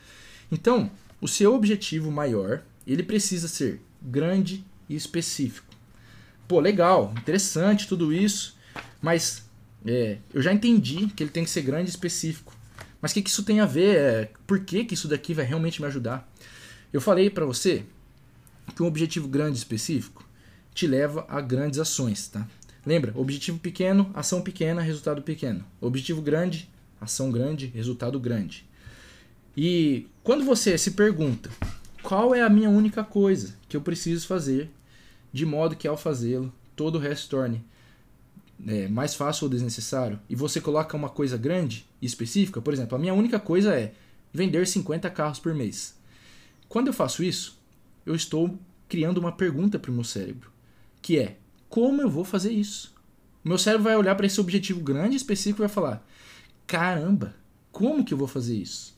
Então, 0.53 0.91
o 1.21 1.29
seu 1.29 1.55
objetivo 1.55 2.11
maior, 2.11 2.63
ele 2.87 3.03
precisa 3.03 3.49
ser 3.49 3.81
grande 4.01 4.65
e 4.89 4.95
específico. 4.95 5.75
Pô, 6.47 6.61
legal, 6.61 7.13
interessante 7.19 7.89
tudo 7.89 8.13
isso, 8.13 8.57
mas 9.03 9.45
é, 9.85 10.19
eu 10.33 10.41
já 10.41 10.53
entendi 10.53 11.09
que 11.09 11.23
ele 11.23 11.31
tem 11.31 11.45
que 11.45 11.51
ser 11.51 11.63
grande 11.63 11.89
e 11.89 11.91
específico. 11.91 12.55
Mas 13.01 13.11
o 13.11 13.15
que, 13.15 13.23
que 13.23 13.31
isso 13.31 13.43
tem 13.43 13.61
a 13.61 13.67
ver? 13.67 13.97
É, 13.97 14.31
por 14.47 14.61
que, 14.61 14.85
que 14.85 14.95
isso 14.95 15.09
daqui 15.09 15.35
vai 15.35 15.45
realmente 15.45 15.81
me 15.81 15.87
ajudar? 15.87 16.29
Eu 16.93 17.01
falei 17.01 17.29
para 17.29 17.45
você 17.45 17.85
que 18.75 18.83
um 18.83 18.87
objetivo 18.87 19.29
grande 19.29 19.57
e 19.57 19.59
específico 19.59 20.25
te 20.75 20.87
leva 20.87 21.25
a 21.29 21.41
grandes 21.41 21.79
ações, 21.79 22.29
tá? 22.29 22.47
Lembra? 22.85 23.13
Objetivo 23.17 23.59
pequeno, 23.59 24.11
ação 24.15 24.41
pequena, 24.41 24.81
resultado 24.81 25.23
pequeno. 25.23 25.65
Objetivo 25.81 26.23
grande, 26.23 26.71
ação 27.01 27.31
grande, 27.31 27.67
resultado 27.67 28.21
grande. 28.21 28.65
E 29.57 30.07
quando 30.23 30.45
você 30.45 30.77
se 30.77 30.91
pergunta 30.91 31.51
qual 32.03 32.35
é 32.35 32.43
a 32.43 32.51
minha 32.51 32.69
única 32.69 33.03
coisa 33.03 33.57
que 33.69 33.77
eu 33.77 33.81
preciso 33.81 34.27
fazer, 34.27 34.71
de 35.33 35.47
modo 35.47 35.75
que 35.75 35.89
ao 35.89 35.97
fazê-lo 35.97 36.53
todo 36.75 36.97
o 36.97 37.01
resto 37.01 37.31
torne 37.31 37.65
é, 38.67 38.87
mais 38.89 39.15
fácil 39.15 39.45
ou 39.45 39.51
desnecessário, 39.51 40.21
e 40.29 40.35
você 40.35 40.61
coloca 40.61 40.97
uma 40.97 41.09
coisa 41.09 41.37
grande 41.37 41.87
e 42.01 42.07
específica, 42.07 42.61
por 42.61 42.73
exemplo, 42.73 42.97
a 42.97 42.99
minha 42.99 43.15
única 43.15 43.41
coisa 43.41 43.75
é 43.75 43.93
vender 44.33 44.67
50 44.67 45.09
carros 45.11 45.39
por 45.39 45.55
mês. 45.55 45.97
Quando 46.69 46.89
eu 46.89 46.93
faço 46.93 47.23
isso, 47.23 47.59
eu 48.05 48.15
estou 48.15 48.59
criando 48.89 49.19
uma 49.19 49.33
pergunta 49.33 49.79
para 49.79 49.91
o 49.91 49.95
meu 49.95 50.05
cérebro, 50.05 50.51
que 51.01 51.19
é: 51.19 51.37
como 51.69 52.03
eu 52.03 52.11
vou 52.11 52.25
fazer 52.25 52.53
isso? 52.53 52.95
Meu 53.43 53.59
cérebro 53.59 53.85
vai 53.85 53.97
olhar 53.97 54.15
para 54.15 54.27
esse 54.27 54.41
objetivo 54.41 54.81
grande 54.81 55.15
e 55.15 55.17
específico 55.17 55.61
e 55.61 55.67
vai 55.67 55.69
falar: 55.69 56.07
caramba, 56.67 57.35
como 57.71 58.05
que 58.05 58.13
eu 58.15 58.19
vou 58.19 58.29
fazer 58.29 58.57
isso? 58.57 58.96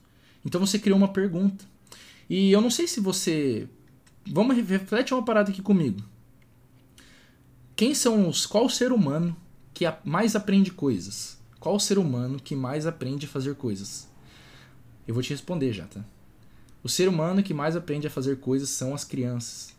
Então 0.48 0.62
você 0.62 0.78
criou 0.78 0.96
uma 0.96 1.08
pergunta. 1.08 1.62
E 2.28 2.50
eu 2.50 2.62
não 2.62 2.70
sei 2.70 2.88
se 2.88 3.00
você. 3.00 3.68
Vamos 4.26 4.56
reflete 4.56 5.12
uma 5.12 5.22
parada 5.22 5.50
aqui 5.50 5.60
comigo. 5.60 6.02
Quem 7.76 7.94
são 7.94 8.26
os. 8.26 8.46
Qual 8.46 8.66
ser 8.70 8.90
humano 8.90 9.36
que 9.74 9.84
mais 10.04 10.34
aprende 10.34 10.70
coisas? 10.70 11.36
Qual 11.60 11.78
ser 11.78 11.98
humano 11.98 12.40
que 12.42 12.56
mais 12.56 12.86
aprende 12.86 13.26
a 13.26 13.28
fazer 13.28 13.56
coisas? 13.56 14.08
Eu 15.06 15.12
vou 15.12 15.22
te 15.22 15.30
responder 15.30 15.70
já, 15.74 15.86
tá? 15.86 16.02
O 16.82 16.88
ser 16.88 17.10
humano 17.10 17.42
que 17.42 17.52
mais 17.52 17.76
aprende 17.76 18.06
a 18.06 18.10
fazer 18.10 18.38
coisas 18.40 18.70
são 18.70 18.94
as 18.94 19.04
crianças. 19.04 19.74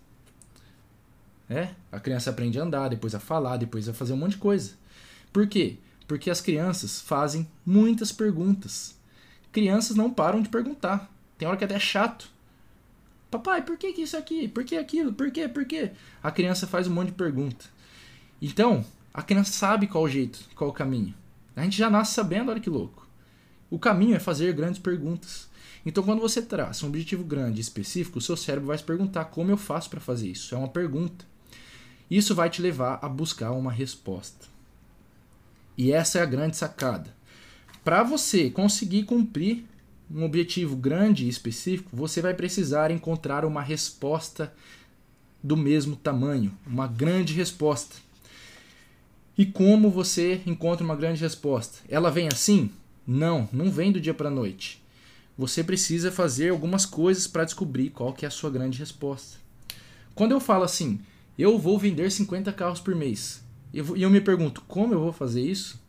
É? 1.50 1.70
A 1.92 2.00
criança 2.00 2.30
aprende 2.30 2.60
a 2.60 2.64
andar, 2.64 2.90
depois 2.90 3.16
a 3.16 3.20
falar, 3.20 3.58
depois 3.58 3.90
a 3.90 3.94
fazer 3.94 4.14
um 4.14 4.18
monte 4.18 4.34
de 4.34 4.38
coisa. 4.38 4.74
Por 5.34 5.48
quê? 5.48 5.78
Porque 6.08 6.30
as 6.30 6.42
crianças 6.42 7.02
fazem 7.02 7.48
muitas 7.66 8.12
perguntas. 8.12 8.99
Crianças 9.52 9.96
não 9.96 10.12
param 10.12 10.42
de 10.42 10.50
perguntar. 10.50 11.12
Tem 11.38 11.48
hora 11.48 11.58
que 11.58 11.64
até 11.64 11.76
é 11.76 11.80
chato. 11.80 12.30
Papai, 13.32 13.62
por 13.62 13.78
que, 13.78 13.94
que 13.94 14.02
isso 14.02 14.18
aqui? 14.18 14.48
Por 14.48 14.64
que 14.64 14.76
aquilo? 14.76 15.14
Por 15.14 15.32
quê? 15.32 15.48
Por 15.48 15.66
quê? 15.66 15.92
A 16.22 16.32
criança 16.32 16.68
faz 16.68 16.88
um 16.88 16.94
monte 16.94 17.08
de 17.08 17.14
pergunta. 17.14 17.66
Então, 18.42 18.84
a 19.14 19.22
criança 19.22 19.52
sabe 19.52 19.88
qual 19.88 20.04
o 20.04 20.10
jeito, 20.10 20.40
qual 20.56 20.70
o 20.70 20.74
caminho. 20.74 21.14
A 21.56 21.64
gente 21.64 21.78
já 21.78 21.90
nasce 21.90 22.14
sabendo, 22.14 22.52
olha 22.52 22.60
que 22.60 22.70
louco. 22.70 23.08
O 23.70 23.78
caminho 23.78 24.16
é 24.16 24.20
fazer 24.20 24.54
grandes 24.54 24.80
perguntas. 24.80 25.48
Então, 25.86 26.04
quando 26.04 26.20
você 26.20 26.42
traça 26.42 26.86
um 26.86 26.90
objetivo 26.90 27.24
grande 27.24 27.60
e 27.60 27.62
específico, 27.62 28.18
o 28.20 28.22
seu 28.22 28.36
cérebro 28.36 28.68
vai 28.68 28.78
se 28.78 28.84
perguntar 28.84 29.26
como 29.26 29.52
eu 29.52 29.58
faço 29.58 29.90
para 29.90 30.00
fazer 30.00 30.28
isso. 30.28 30.54
É 30.54 30.58
uma 30.58 30.68
pergunta. 30.68 31.26
Isso 32.10 32.34
vai 32.34 32.50
te 32.50 32.62
levar 32.62 33.00
a 33.02 33.08
buscar 33.08 33.52
uma 33.52 33.72
resposta. 33.72 34.48
E 35.78 35.92
essa 35.92 36.20
é 36.20 36.22
a 36.22 36.26
grande 36.26 36.58
sacada. 36.58 37.14
Para 37.84 38.04
você 38.04 38.50
conseguir 38.50 39.04
cumprir 39.04 39.66
um 40.12 40.24
objetivo 40.24 40.76
grande 40.76 41.26
e 41.26 41.30
específico, 41.30 41.90
você 41.94 42.22
vai 42.22 42.34
precisar 42.34 42.92
encontrar 42.92 43.46
uma 43.46 43.62
resposta 43.62 44.54
do 45.42 45.56
mesmo 45.56 45.96
tamanho, 45.96 46.52
uma 46.66 46.88
grande 46.88 47.34
resposta. 47.34 47.96
E 49.38 49.46
como 49.46 49.90
você 49.90 50.42
encontra 50.46 50.84
uma 50.84 50.96
grande 50.96 51.22
resposta? 51.22 51.80
Ela 51.88 52.12
vem 52.12 52.28
assim? 52.28 52.70
Não, 53.08 53.48
não 53.54 53.72
vem 53.72 53.92
do 53.92 54.02
dia 54.02 54.14
para 54.14 54.28
a 54.28 54.32
noite. 54.32 54.84
Você 55.38 55.64
precisa 55.64 56.12
fazer 56.12 56.50
algumas 56.50 56.86
coisas 56.86 57.26
para 57.26 57.46
descobrir 57.46 57.92
qual 57.92 58.12
que 58.12 58.26
é 58.26 58.28
a 58.28 58.32
sua 58.32 58.50
grande 58.50 58.78
resposta. 58.78 59.38
Quando 60.14 60.34
eu 60.34 60.42
falo 60.42 60.66
assim, 60.66 61.00
eu 61.38 61.58
vou 61.58 61.80
vender 61.80 62.12
50 62.12 62.52
carros 62.52 62.82
por 62.82 62.94
mês, 62.94 63.42
e 63.74 63.78
eu, 63.78 63.96
eu 63.96 64.10
me 64.10 64.20
pergunto, 64.20 64.62
como 64.68 64.94
eu 64.94 65.00
vou 65.00 65.14
fazer 65.14 65.42
isso? 65.42 65.80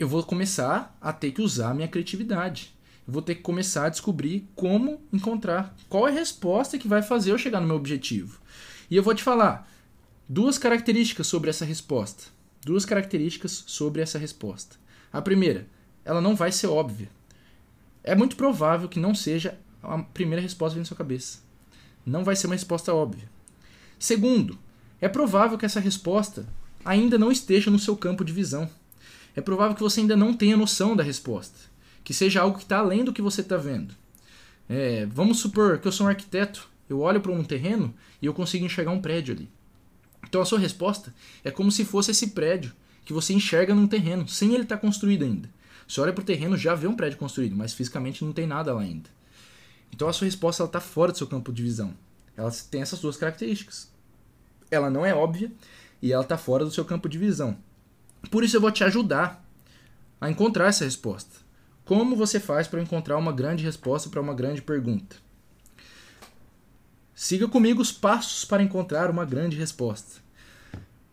Eu 0.00 0.08
vou 0.08 0.22
começar 0.22 0.96
a 0.98 1.12
ter 1.12 1.30
que 1.30 1.42
usar 1.42 1.72
a 1.72 1.74
minha 1.74 1.86
criatividade. 1.86 2.74
Eu 3.06 3.12
vou 3.12 3.20
ter 3.20 3.34
que 3.34 3.42
começar 3.42 3.84
a 3.84 3.90
descobrir 3.90 4.48
como 4.56 4.98
encontrar 5.12 5.76
qual 5.90 6.08
é 6.08 6.10
a 6.10 6.14
resposta 6.14 6.78
que 6.78 6.88
vai 6.88 7.02
fazer 7.02 7.32
eu 7.32 7.36
chegar 7.36 7.60
no 7.60 7.66
meu 7.66 7.76
objetivo. 7.76 8.40
E 8.90 8.96
eu 8.96 9.02
vou 9.02 9.14
te 9.14 9.22
falar, 9.22 9.70
duas 10.26 10.56
características 10.56 11.26
sobre 11.26 11.50
essa 11.50 11.66
resposta. 11.66 12.24
Duas 12.64 12.86
características 12.86 13.62
sobre 13.66 14.00
essa 14.00 14.18
resposta. 14.18 14.76
A 15.12 15.20
primeira, 15.20 15.68
ela 16.02 16.22
não 16.22 16.34
vai 16.34 16.50
ser 16.50 16.68
óbvia. 16.68 17.10
É 18.02 18.14
muito 18.14 18.36
provável 18.36 18.88
que 18.88 18.98
não 18.98 19.14
seja 19.14 19.58
a 19.82 19.98
primeira 19.98 20.40
resposta 20.40 20.70
que 20.70 20.76
vem 20.76 20.84
na 20.84 20.88
sua 20.88 20.96
cabeça. 20.96 21.40
Não 22.06 22.24
vai 22.24 22.36
ser 22.36 22.46
uma 22.46 22.54
resposta 22.54 22.94
óbvia. 22.94 23.30
Segundo, 23.98 24.58
é 24.98 25.10
provável 25.10 25.58
que 25.58 25.66
essa 25.66 25.78
resposta 25.78 26.46
ainda 26.82 27.18
não 27.18 27.30
esteja 27.30 27.70
no 27.70 27.78
seu 27.78 27.94
campo 27.94 28.24
de 28.24 28.32
visão. 28.32 28.66
É 29.34 29.40
provável 29.40 29.74
que 29.74 29.82
você 29.82 30.00
ainda 30.00 30.16
não 30.16 30.34
tenha 30.34 30.56
noção 30.56 30.96
da 30.96 31.02
resposta. 31.02 31.58
Que 32.02 32.12
seja 32.14 32.40
algo 32.40 32.56
que 32.56 32.64
está 32.64 32.78
além 32.78 33.04
do 33.04 33.12
que 33.12 33.22
você 33.22 33.40
está 33.40 33.56
vendo. 33.56 33.94
É, 34.68 35.06
vamos 35.06 35.38
supor 35.38 35.78
que 35.78 35.88
eu 35.88 35.92
sou 35.92 36.06
um 36.06 36.08
arquiteto, 36.08 36.68
eu 36.88 37.00
olho 37.00 37.20
para 37.20 37.32
um 37.32 37.42
terreno 37.44 37.94
e 38.20 38.26
eu 38.26 38.34
consigo 38.34 38.64
enxergar 38.64 38.92
um 38.92 39.00
prédio 39.00 39.34
ali. 39.34 39.50
Então 40.28 40.40
a 40.40 40.44
sua 40.44 40.58
resposta 40.58 41.14
é 41.42 41.50
como 41.50 41.72
se 41.72 41.84
fosse 41.84 42.10
esse 42.10 42.28
prédio 42.28 42.72
que 43.04 43.12
você 43.12 43.32
enxerga 43.32 43.74
num 43.74 43.88
terreno, 43.88 44.28
sem 44.28 44.52
ele 44.54 44.62
estar 44.62 44.76
tá 44.76 44.80
construído 44.80 45.24
ainda. 45.24 45.50
Você 45.88 46.00
olha 46.00 46.12
para 46.12 46.22
o 46.22 46.24
terreno, 46.24 46.56
já 46.56 46.74
vê 46.74 46.86
um 46.86 46.94
prédio 46.94 47.18
construído, 47.18 47.56
mas 47.56 47.72
fisicamente 47.72 48.24
não 48.24 48.32
tem 48.32 48.46
nada 48.46 48.72
lá 48.72 48.82
ainda. 48.82 49.10
Então 49.92 50.08
a 50.08 50.12
sua 50.12 50.26
resposta 50.26 50.62
está 50.62 50.80
fora 50.80 51.10
do 51.10 51.18
seu 51.18 51.26
campo 51.26 51.52
de 51.52 51.62
visão. 51.62 51.94
Ela 52.36 52.50
tem 52.70 52.80
essas 52.80 53.00
duas 53.00 53.16
características. 53.16 53.90
Ela 54.70 54.88
não 54.88 55.04
é 55.04 55.12
óbvia 55.12 55.50
e 56.00 56.12
ela 56.12 56.22
está 56.22 56.38
fora 56.38 56.64
do 56.64 56.70
seu 56.70 56.84
campo 56.84 57.08
de 57.08 57.18
visão. 57.18 57.56
Por 58.28 58.44
isso 58.44 58.56
eu 58.56 58.60
vou 58.60 58.70
te 58.70 58.84
ajudar 58.84 59.44
a 60.20 60.30
encontrar 60.30 60.66
essa 60.66 60.84
resposta. 60.84 61.36
Como 61.84 62.14
você 62.14 62.38
faz 62.38 62.68
para 62.68 62.82
encontrar 62.82 63.16
uma 63.16 63.32
grande 63.32 63.64
resposta 63.64 64.08
para 64.08 64.20
uma 64.20 64.34
grande 64.34 64.62
pergunta? 64.62 65.16
Siga 67.14 67.48
comigo 67.48 67.82
os 67.82 67.92
passos 67.92 68.44
para 68.44 68.62
encontrar 68.62 69.10
uma 69.10 69.24
grande 69.24 69.56
resposta. 69.56 70.20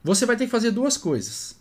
Você 0.04 0.26
vai 0.26 0.38
ter 0.38 0.46
que 0.46 0.52
fazer 0.52 0.72
duas 0.72 0.98
coisas: 0.98 1.60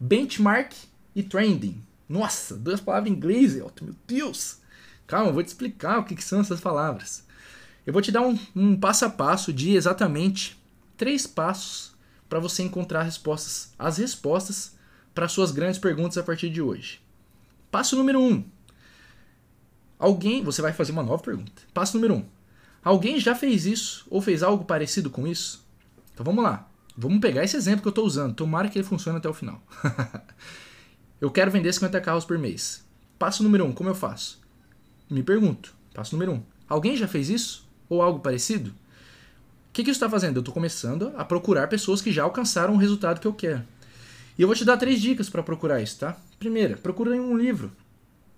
benchmark 0.00 0.72
e 1.14 1.22
trending. 1.22 1.80
Nossa, 2.08 2.56
duas 2.56 2.80
palavras 2.80 3.12
em 3.12 3.14
inglês, 3.14 3.54
meu 3.54 3.70
Deus! 4.06 4.58
Calma, 5.06 5.28
eu 5.28 5.34
vou 5.34 5.42
te 5.42 5.48
explicar 5.48 5.98
o 5.98 6.04
que, 6.04 6.16
que 6.16 6.24
são 6.24 6.40
essas 6.40 6.60
palavras. 6.60 7.24
Eu 7.86 7.92
vou 7.92 8.00
te 8.00 8.10
dar 8.10 8.22
um, 8.22 8.38
um 8.56 8.76
passo 8.76 9.04
a 9.04 9.10
passo 9.10 9.52
de 9.52 9.74
exatamente 9.74 10.58
três 10.96 11.26
passos 11.26 11.92
para 12.28 12.40
você 12.40 12.62
encontrar 12.62 13.02
respostas, 13.02 13.72
as 13.78 13.98
respostas 13.98 14.74
para 15.14 15.28
suas 15.28 15.50
grandes 15.50 15.78
perguntas 15.78 16.18
a 16.18 16.22
partir 16.22 16.50
de 16.50 16.60
hoje. 16.60 17.00
Passo 17.70 17.96
número 17.96 18.20
um. 18.20 18.44
Alguém, 19.98 20.42
você 20.42 20.60
vai 20.60 20.72
fazer 20.72 20.92
uma 20.92 21.02
nova 21.02 21.22
pergunta. 21.22 21.62
Passo 21.72 21.96
número 21.96 22.14
um. 22.14 22.24
Alguém 22.82 23.18
já 23.18 23.34
fez 23.34 23.64
isso 23.64 24.06
ou 24.10 24.20
fez 24.20 24.42
algo 24.42 24.64
parecido 24.64 25.08
com 25.08 25.26
isso? 25.26 25.64
Então 26.12 26.24
vamos 26.24 26.42
lá. 26.42 26.68
Vamos 26.96 27.20
pegar 27.20 27.44
esse 27.44 27.56
exemplo 27.56 27.82
que 27.82 27.88
eu 27.88 27.90
estou 27.90 28.04
usando. 28.04 28.34
Tomara 28.34 28.68
que 28.68 28.78
ele 28.78 28.86
funcione 28.86 29.18
até 29.18 29.28
o 29.28 29.34
final. 29.34 29.62
eu 31.20 31.30
quero 31.30 31.50
vender 31.50 31.72
50 31.72 32.00
carros 32.00 32.24
por 32.24 32.38
mês. 32.38 32.84
Passo 33.18 33.42
número 33.42 33.64
1, 33.64 33.68
um, 33.68 33.72
como 33.72 33.88
eu 33.88 33.94
faço? 33.94 34.40
Me 35.08 35.22
pergunto. 35.22 35.74
Passo 35.94 36.14
número 36.14 36.32
1. 36.32 36.34
Um, 36.34 36.42
alguém 36.68 36.96
já 36.96 37.08
fez 37.08 37.28
isso? 37.30 37.64
ou 37.88 38.02
algo 38.02 38.20
parecido? 38.20 38.70
O 38.70 38.74
que, 39.74 39.82
que 39.82 39.90
isso 39.90 39.98
está 39.98 40.08
fazendo? 40.08 40.36
Eu 40.36 40.40
estou 40.40 40.54
começando 40.54 41.12
a 41.16 41.24
procurar 41.24 41.68
pessoas 41.68 42.00
que 42.00 42.12
já 42.12 42.22
alcançaram 42.22 42.74
o 42.74 42.78
resultado 42.78 43.20
que 43.20 43.26
eu 43.26 43.34
quero. 43.34 43.64
E 44.38 44.42
eu 44.42 44.48
vou 44.48 44.56
te 44.56 44.64
dar 44.64 44.76
três 44.76 45.00
dicas 45.00 45.30
para 45.30 45.42
procurar 45.42 45.80
isso, 45.80 45.98
tá? 45.98 46.16
Primeira, 46.38 46.76
procura 46.76 47.14
em 47.14 47.20
um 47.20 47.36
livro. 47.36 47.70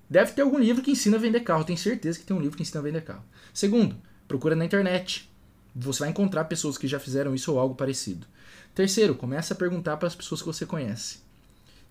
Deve 0.08 0.32
ter 0.32 0.42
algum 0.42 0.58
livro 0.58 0.82
que 0.82 0.90
ensina 0.90 1.16
a 1.16 1.20
vender 1.20 1.40
carro. 1.40 1.64
Tenho 1.64 1.78
certeza 1.78 2.18
que 2.18 2.24
tem 2.24 2.36
um 2.36 2.40
livro 2.40 2.56
que 2.56 2.62
ensina 2.62 2.80
a 2.80 2.82
vender 2.82 3.02
carro. 3.02 3.24
Segundo, 3.52 3.96
procura 4.28 4.54
na 4.54 4.64
internet. 4.64 5.28
Você 5.74 6.00
vai 6.00 6.10
encontrar 6.10 6.44
pessoas 6.44 6.78
que 6.78 6.86
já 6.86 6.98
fizeram 6.98 7.34
isso 7.34 7.52
ou 7.52 7.58
algo 7.58 7.74
parecido. 7.74 8.26
Terceiro, 8.74 9.14
começa 9.14 9.54
a 9.54 9.56
perguntar 9.56 9.96
para 9.96 10.06
as 10.06 10.14
pessoas 10.14 10.40
que 10.40 10.46
você 10.46 10.66
conhece. 10.66 11.18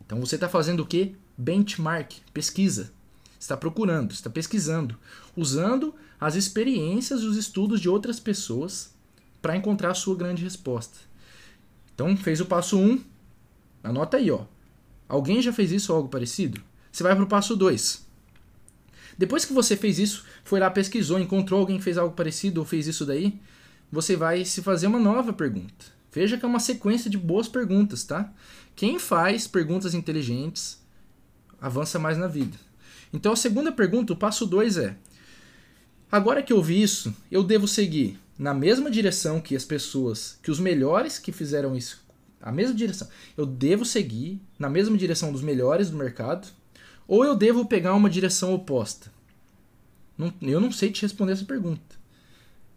Então 0.06 0.20
você 0.20 0.36
está 0.36 0.48
fazendo 0.48 0.82
o 0.82 0.86
que? 0.86 1.16
Benchmark, 1.38 2.14
pesquisa. 2.34 2.92
Está 3.40 3.58
procurando, 3.58 4.12
está 4.12 4.30
pesquisando, 4.30 4.98
usando 5.36 5.94
as 6.20 6.36
experiências 6.36 7.22
e 7.22 7.26
os 7.26 7.38
estudos 7.38 7.82
de 7.82 7.90
outras 7.90 8.20
pessoas 8.20 8.94
para 9.42 9.56
encontrar 9.56 9.92
a 9.92 9.96
sua 9.96 10.16
grande 10.16 10.44
resposta. 10.44 10.98
Então 11.94 12.16
fez 12.18 12.40
o 12.42 12.46
passo 12.46 12.78
1, 12.78 12.84
um, 12.84 13.04
anota 13.86 14.18
aí, 14.18 14.30
ó. 14.32 14.46
Alguém 15.08 15.42
já 15.42 15.54
fez 15.54 15.72
isso 15.72 15.92
ou 15.92 15.98
algo 15.98 16.10
parecido? 16.10 16.62
Você 16.92 17.04
vai 17.04 17.16
para 17.16 17.24
o 17.24 17.28
passo 17.28 17.56
2. 17.56 18.06
Depois 19.18 19.46
que 19.46 19.54
você 19.54 19.78
fez 19.78 20.00
isso, 20.00 20.26
foi 20.44 20.60
lá, 20.60 20.70
pesquisou, 20.70 21.20
encontrou 21.20 21.60
alguém 21.60 21.78
que 21.78 21.84
fez 21.84 21.98
algo 21.98 22.16
parecido 22.16 22.60
ou 22.60 22.66
fez 22.66 22.88
isso 22.88 23.06
daí, 23.06 23.40
você 23.92 24.16
vai 24.16 24.44
se 24.44 24.62
fazer 24.62 24.88
uma 24.88 25.00
nova 25.00 25.32
pergunta. 25.32 25.86
Veja 26.12 26.38
que 26.38 26.46
é 26.46 26.48
uma 26.48 26.60
sequência 26.60 27.10
de 27.10 27.18
boas 27.18 27.48
perguntas, 27.48 28.04
tá? 28.04 28.34
Quem 28.76 29.00
faz 29.00 29.48
perguntas 29.48 29.94
inteligentes 29.94 30.82
avança 31.62 32.00
mais 32.00 32.18
na 32.18 32.28
vida. 32.28 32.58
Então 33.14 33.32
a 33.32 33.36
segunda 33.36 33.72
pergunta, 33.72 34.14
o 34.14 34.18
passo 34.18 34.46
2 34.46 34.78
é: 34.78 34.98
agora 36.12 36.44
que 36.44 36.52
eu 36.52 36.62
vi 36.62 36.82
isso, 36.82 37.14
eu 37.32 37.44
devo 37.44 37.68
seguir 37.68 38.20
na 38.38 38.54
mesma 38.54 38.92
direção 38.92 39.40
que 39.40 39.56
as 39.56 39.64
pessoas, 39.64 40.38
que 40.42 40.52
os 40.52 40.60
melhores 40.60 41.20
que 41.20 41.32
fizeram 41.32 41.76
isso, 41.76 42.05
a 42.46 42.52
mesma 42.52 42.76
direção. 42.76 43.08
Eu 43.36 43.46
devo 43.46 43.84
seguir 43.84 44.40
na 44.60 44.70
mesma 44.70 44.96
direção 44.96 45.32
dos 45.32 45.42
melhores 45.42 45.90
do 45.90 45.98
mercado 45.98 46.48
ou 47.08 47.26
eu 47.26 47.36
devo 47.36 47.66
pegar 47.66 47.96
uma 47.96 48.10
direção 48.10 48.54
oposta? 48.54 49.12
Não, 50.16 50.32
eu 50.42 50.62
não 50.62 50.72
sei 50.72 50.92
te 50.92 51.02
responder 51.02 51.34
essa 51.34 51.44
pergunta. 51.44 51.96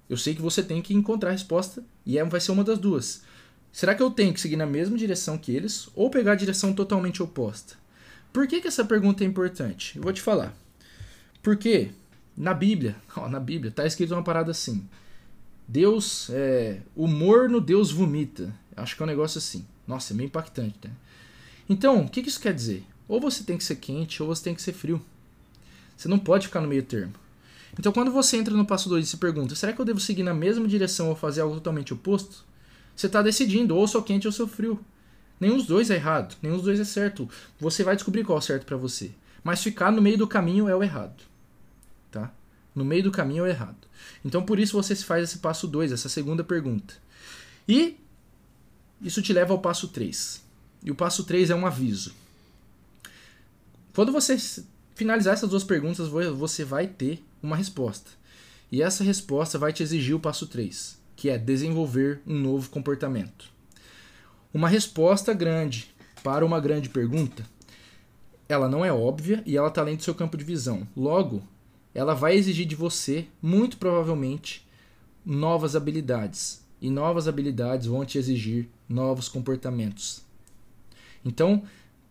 Eu 0.09 0.17
sei 0.17 0.35
que 0.35 0.41
você 0.41 0.63
tem 0.63 0.81
que 0.81 0.95
encontrar 0.95 1.29
a 1.29 1.33
resposta 1.33 1.85
e 2.05 2.19
é, 2.19 2.25
vai 2.25 2.41
ser 2.41 2.51
uma 2.51 2.65
das 2.65 2.79
duas. 2.79 3.23
Será 3.71 3.95
que 3.95 4.03
eu 4.03 4.11
tenho 4.11 4.33
que 4.33 4.41
seguir 4.41 4.57
na 4.57 4.65
mesma 4.65 4.97
direção 4.97 5.37
que 5.37 5.53
eles 5.53 5.89
ou 5.95 6.11
pegar 6.11 6.33
a 6.33 6.37
direção 6.37 6.73
totalmente 6.73 7.23
oposta? 7.23 7.75
Por 8.33 8.49
que, 8.49 8.63
que 8.63 8.69
essa 8.69 8.85
pergunta 8.85 9.23
é 9.23 9.27
importante? 9.27 9.97
Eu 9.97 10.03
vou 10.03 10.13
te 10.13 10.23
falar. 10.23 10.57
Porque 11.43 11.91
na 12.35 12.55
Bíblia, 12.55 12.97
ó, 13.15 13.29
na 13.29 13.39
Bíblia 13.39 13.69
está 13.69 13.87
escrito 13.87 14.15
uma 14.15 14.25
parada 14.25 14.51
assim: 14.51 14.89
Deus, 15.67 16.31
é, 16.31 16.81
o 16.97 17.07
morno 17.07 17.61
Deus 17.61 17.91
vomita. 17.91 18.55
Acho 18.79 18.97
que 18.97 19.03
é 19.03 19.05
um 19.05 19.09
negócio 19.09 19.39
assim. 19.39 19.65
Nossa, 19.87 20.13
é 20.13 20.17
meio 20.17 20.27
impactante, 20.27 20.77
né? 20.85 20.91
Então, 21.69 22.03
o 22.03 22.09
que, 22.09 22.21
isso 22.21 22.41
quer 22.41 22.55
dizer? 22.55 22.85
Ou 23.07 23.21
você 23.21 23.45
tem 23.45 23.59
que 23.59 23.65
ser 23.65 23.77
quente 23.77 24.23
ou 24.23 24.29
você 24.29 24.45
tem 24.45 24.55
que 24.55 24.63
ser 24.63 24.73
frio. 24.73 25.01
Você 25.97 26.09
não 26.09 26.19
pode 26.19 26.47
ficar 26.47 26.61
no 26.61 26.69
meio 26.69 26.83
termo. 26.83 27.15
Então, 27.79 27.93
quando 27.93 28.11
você 28.11 28.37
entra 28.37 28.55
no 28.55 28.65
passo 28.65 28.89
2 28.89 29.05
e 29.05 29.09
se 29.09 29.17
pergunta: 29.17 29.55
será 29.55 29.73
que 29.73 29.81
eu 29.81 29.85
devo 29.85 30.01
seguir 30.01 30.23
na 30.23 30.35
mesma 30.35 30.67
direção 30.67 31.09
ou 31.09 31.17
fazer 31.17 31.41
algo 31.41 31.55
totalmente 31.55 31.93
oposto? 31.93 32.45
Você 32.97 33.07
está 33.07 33.23
decidindo, 33.23 33.77
ou 33.77 33.87
sou 33.87 34.03
quente 34.03 34.27
ou 34.27 34.33
sou 34.33 34.49
frio. 34.49 34.81
Nenhum 35.39 35.57
dos 35.57 35.67
dois 35.67 35.91
é 35.91 35.95
errado, 35.95 36.37
nenhum 36.43 36.57
dos 36.57 36.65
dois 36.65 36.81
é 36.81 36.85
certo. 36.85 37.29
Você 37.61 37.85
vai 37.85 37.95
descobrir 37.95 38.25
qual 38.25 38.39
é 38.39 38.41
o 38.41 38.43
certo 38.43 38.65
para 38.65 38.77
você. 38.77 39.13
Mas 39.45 39.63
ficar 39.63 39.93
no 39.93 40.03
meio 40.03 40.19
do 40.19 40.27
caminho 40.27 40.69
é 40.69 40.75
o 40.75 40.83
errado. 40.83 41.23
Tá? 42.11 42.33
No 42.75 42.85
meio 42.85 43.05
do 43.05 43.11
caminho 43.13 43.45
é 43.45 43.49
o 43.49 43.51
errado. 43.51 43.77
Então, 44.25 44.43
por 44.43 44.59
isso 44.59 44.73
você 44.73 44.97
faz 44.97 45.23
esse 45.23 45.39
passo 45.39 45.69
2, 45.69 45.93
essa 45.93 46.09
segunda 46.09 46.43
pergunta. 46.43 46.95
E 47.69 47.97
isso 49.01 49.23
te 49.23 49.33
leva 49.33 49.53
ao 49.53 49.61
passo 49.61 49.89
3. 49.89 50.43
E 50.83 50.91
o 50.91 50.95
passo 50.95 51.25
3 51.25 51.51
é 51.51 51.55
um 51.55 51.67
aviso. 51.67 52.15
Quando 53.95 54.13
você 54.13 54.37
finalizar 54.95 55.35
essas 55.35 55.51
duas 55.51 55.65
perguntas, 55.65 56.09
você 56.09 56.65
vai 56.65 56.87
ter 56.87 57.23
uma 57.43 57.57
resposta. 57.57 58.11
E 58.71 58.83
essa 58.83 59.03
resposta 59.03 59.59
vai 59.59 59.73
te 59.73 59.83
exigir 59.83 60.15
o 60.15 60.21
passo 60.21 60.47
3, 60.47 60.99
que 61.17 61.31
é 61.31 61.39
desenvolver 61.39 62.21
um 62.27 62.39
novo 62.39 62.69
comportamento. 62.71 63.51
Uma 64.53 64.69
resposta 64.69 65.33
grande 65.33 65.95
para 66.23 66.45
uma 66.45 66.61
grande 66.61 66.89
pergunta, 66.89 67.45
ela 68.49 68.69
não 68.69 68.85
é 68.85 68.93
óbvia 68.93 69.43
e 69.45 69.57
ela 69.57 69.69
está 69.69 69.81
além 69.81 69.97
do 69.97 70.03
seu 70.03 70.15
campo 70.15 70.37
de 70.37 70.45
visão. 70.45 70.87
Logo, 70.97 71.43
ela 71.95 72.15
vai 72.15 72.35
exigir 72.37 72.67
de 72.67 72.75
você, 72.75 73.27
muito 73.43 73.77
provavelmente, 73.77 74.67
novas 75.25 75.77
habilidades. 75.77 76.63
E 76.81 76.91
novas 76.91 77.27
habilidades 77.27 77.87
vão 77.87 78.05
te 78.05 78.19
exigir 78.19 78.69
novos 78.89 79.29
comportamentos. 79.29 80.23
Então, 81.25 81.63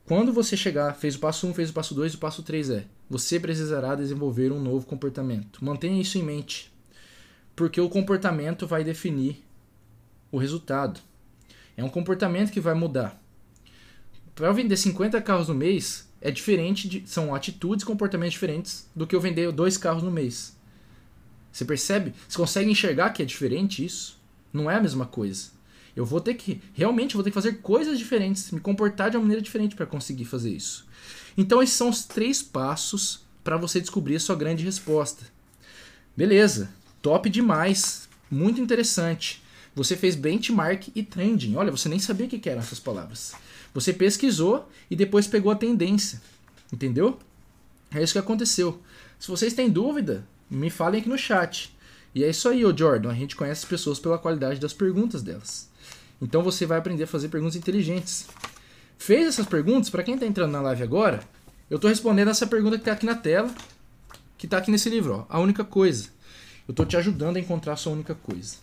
quando 0.06 0.32
você 0.32 0.56
chegar, 0.56 0.94
fez 0.96 1.16
o 1.16 1.20
passo 1.20 1.48
1, 1.48 1.50
um, 1.50 1.54
fez 1.54 1.70
o 1.70 1.74
passo 1.74 1.94
2, 1.94 2.14
o 2.14 2.18
passo 2.18 2.44
3 2.44 2.70
é: 2.70 2.86
você 3.10 3.40
precisará 3.40 3.96
desenvolver 3.96 4.52
um 4.52 4.62
novo 4.62 4.86
comportamento. 4.86 5.64
Mantenha 5.64 6.02
isso 6.02 6.18
em 6.18 6.24
mente, 6.24 6.72
porque 7.56 7.80
o 7.80 7.90
comportamento 7.90 8.68
vai 8.68 8.84
definir 8.84 9.44
o 10.32 10.38
resultado. 10.38 11.00
É 11.76 11.84
um 11.84 11.90
comportamento 11.90 12.52
que 12.52 12.60
vai 12.60 12.74
mudar. 12.74 13.22
Para 14.34 14.48
eu 14.48 14.54
vender 14.54 14.78
50 14.78 15.22
carros 15.22 15.48
no 15.48 15.56
mês, 15.56 16.08
é 16.22 16.32
diferente 16.32 16.88
de, 16.88 17.04
são 17.08 17.34
atitudes 17.34 17.84
e 17.84 17.86
comportamentos 17.86 18.34
diferentes 18.34 18.90
do 18.96 19.06
que 19.06 19.16
eu 19.16 19.22
vender 19.22 19.52
dois 19.52 19.78
carros 19.78 20.04
no 20.04 20.12
mês. 20.12 20.56
Você 21.52 21.66
percebe? 21.66 22.14
Você 22.28 22.38
consegue 22.38 22.70
enxergar 22.70 23.10
que 23.12 23.22
é 23.22 23.26
diferente 23.26 23.84
isso? 23.84 24.17
Não 24.58 24.70
é 24.70 24.76
a 24.76 24.82
mesma 24.82 25.06
coisa. 25.06 25.52
Eu 25.96 26.06
vou 26.06 26.20
ter 26.20 26.34
que, 26.34 26.62
realmente, 26.74 27.14
vou 27.14 27.24
ter 27.24 27.30
que 27.30 27.36
fazer 27.36 27.54
coisas 27.62 27.98
diferentes, 27.98 28.52
me 28.52 28.60
comportar 28.60 29.10
de 29.10 29.18
uma 29.18 29.22
maneira 29.22 29.42
diferente 29.42 29.76
para 29.76 29.86
conseguir 29.86 30.26
fazer 30.26 30.52
isso. 30.52 30.88
Então, 31.38 31.62
esses 31.62 31.76
são 31.76 31.90
os 31.90 32.04
três 32.06 32.42
passos 32.42 33.22
para 33.44 33.58
você 33.58 33.80
descobrir 33.80 34.16
a 34.16 34.20
sua 34.20 34.36
grande 34.36 34.64
resposta. 34.64 35.26
Beleza, 36.16 36.70
top 37.02 37.30
demais, 37.30 38.10
muito 38.30 38.60
interessante. 38.60 39.44
Você 39.76 39.96
fez 39.96 40.16
benchmark 40.16 40.90
e 40.96 41.04
trending. 41.04 41.56
Olha, 41.56 41.72
você 41.72 41.88
nem 41.88 42.00
sabia 42.00 42.26
o 42.26 42.30
que 42.30 42.50
eram 42.50 42.62
essas 42.62 42.80
palavras. 42.80 43.34
Você 43.74 43.94
pesquisou 43.94 44.68
e 44.90 44.96
depois 44.96 45.28
pegou 45.28 45.52
a 45.52 45.56
tendência. 45.56 46.20
Entendeu? 46.74 47.20
É 47.92 48.02
isso 48.02 48.14
que 48.14 48.20
aconteceu. 48.20 48.82
Se 49.20 49.28
vocês 49.28 49.54
têm 49.54 49.70
dúvida, 49.70 50.28
me 50.50 50.70
falem 50.70 51.00
aqui 51.00 51.10
no 51.10 51.18
chat. 51.18 51.77
E 52.14 52.24
é 52.24 52.30
isso 52.30 52.50
aí, 52.50 52.66
ô 52.66 52.76
Jordan. 52.76 53.12
A 53.12 53.16
gente 53.16 53.36
conhece 53.36 53.64
as 53.64 53.70
pessoas 53.70 54.00
pela 54.00 54.18
qualidade 54.18 54.60
das 54.60 54.74
perguntas 54.74 55.22
delas. 55.22 55.70
Então 56.22 56.42
você 56.42 56.66
vai 56.66 56.78
aprender 56.78 57.04
a 57.04 57.08
fazer 57.08 57.30
perguntas 57.30 57.56
inteligentes. 57.56 58.28
Fez 58.98 59.28
essas 59.28 59.46
perguntas? 59.46 59.90
Para 59.90 60.04
quem 60.04 60.16
está 60.16 60.26
entrando 60.26 60.52
na 60.52 60.62
live 60.62 60.84
agora, 60.84 61.24
eu 61.70 61.76
estou 61.76 61.90
respondendo 61.90 62.30
essa 62.30 62.48
pergunta 62.48 62.78
que 62.78 62.82
está 62.82 62.94
aqui 62.94 63.06
na 63.06 63.16
tela, 63.16 63.54
que 64.38 64.48
está 64.48 64.58
aqui 64.58 64.72
nesse 64.72 64.90
livro. 64.90 65.26
Ó, 65.30 65.36
a 65.36 65.40
única 65.40 65.64
coisa. 65.64 66.10
Eu 66.68 66.72
estou 66.72 66.86
te 66.86 66.98
ajudando 66.98 67.38
a 67.38 67.40
encontrar 67.40 67.74
a 67.74 67.78
sua 67.78 67.94
única 67.94 68.16
coisa. 68.16 68.56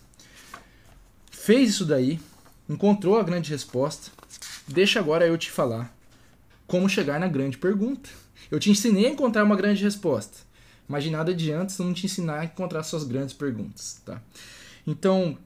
Fez 1.31 1.69
isso 1.69 1.85
daí, 1.85 2.19
encontrou 2.67 3.17
a 3.17 3.23
grande 3.23 3.51
resposta. 3.51 4.11
Deixa 4.67 4.99
agora 4.99 5.25
eu 5.25 5.37
te 5.37 5.49
falar 5.49 5.95
como 6.67 6.89
chegar 6.89 7.19
na 7.19 7.27
grande 7.27 7.57
pergunta. 7.57 8.09
Eu 8.49 8.59
te 8.59 8.69
ensinei 8.69 9.07
a 9.07 9.09
encontrar 9.09 9.43
uma 9.43 9.55
grande 9.55 9.83
resposta, 9.83 10.37
mas 10.87 11.03
de 11.03 11.09
nada 11.09 11.31
adianta 11.31 11.69
se 11.69 11.81
não 11.81 11.93
te 11.93 12.05
ensinar 12.05 12.39
a 12.39 12.45
encontrar 12.45 12.83
suas 12.83 13.03
grandes 13.03 13.33
perguntas, 13.33 14.01
tá? 14.05 14.21
Então, 14.85 15.37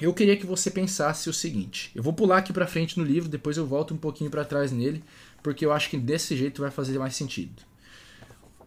eu 0.00 0.14
queria 0.14 0.36
que 0.36 0.46
você 0.46 0.70
pensasse 0.70 1.28
o 1.28 1.32
seguinte. 1.32 1.90
Eu 1.94 2.02
vou 2.02 2.12
pular 2.12 2.38
aqui 2.38 2.52
para 2.52 2.66
frente 2.66 2.98
no 2.98 3.04
livro, 3.04 3.28
depois 3.28 3.56
eu 3.56 3.66
volto 3.66 3.92
um 3.92 3.98
pouquinho 3.98 4.30
para 4.30 4.44
trás 4.44 4.72
nele, 4.72 5.04
porque 5.42 5.64
eu 5.66 5.72
acho 5.72 5.90
que 5.90 5.98
desse 5.98 6.36
jeito 6.36 6.62
vai 6.62 6.70
fazer 6.70 6.98
mais 6.98 7.16
sentido. 7.16 7.62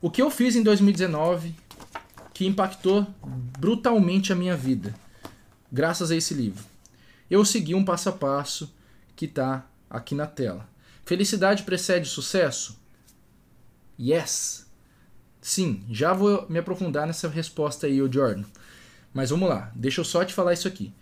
O 0.01 0.11
que 0.11 0.21
eu 0.21 0.29
fiz 0.29 0.55
em 0.55 0.63
2019 0.63 1.55
que 2.33 2.45
impactou 2.45 3.07
brutalmente 3.59 4.33
a 4.33 4.35
minha 4.35 4.57
vida, 4.57 4.93
graças 5.71 6.11
a 6.11 6.15
esse 6.15 6.33
livro. 6.33 6.63
Eu 7.29 7.45
segui 7.45 7.75
um 7.75 7.85
passo 7.85 8.09
a 8.09 8.11
passo 8.11 8.73
que 9.15 9.25
está 9.25 9.65
aqui 9.89 10.15
na 10.15 10.25
tela. 10.25 10.67
Felicidade 11.05 11.63
precede 11.63 12.07
sucesso? 12.09 12.79
Yes. 13.99 14.62
Sim, 15.43 15.83
já 15.89 16.13
vou 16.13 16.45
me 16.49 16.57
aprofundar 16.57 17.05
nessa 17.05 17.27
resposta 17.27 17.85
aí, 17.85 18.01
o 18.01 18.09
Jordan. 18.09 18.45
Mas 19.13 19.29
vamos 19.29 19.49
lá, 19.49 19.73
deixa 19.75 19.99
eu 19.99 20.05
só 20.05 20.23
te 20.23 20.33
falar 20.33 20.53
isso 20.53 20.69
aqui. 20.69 20.93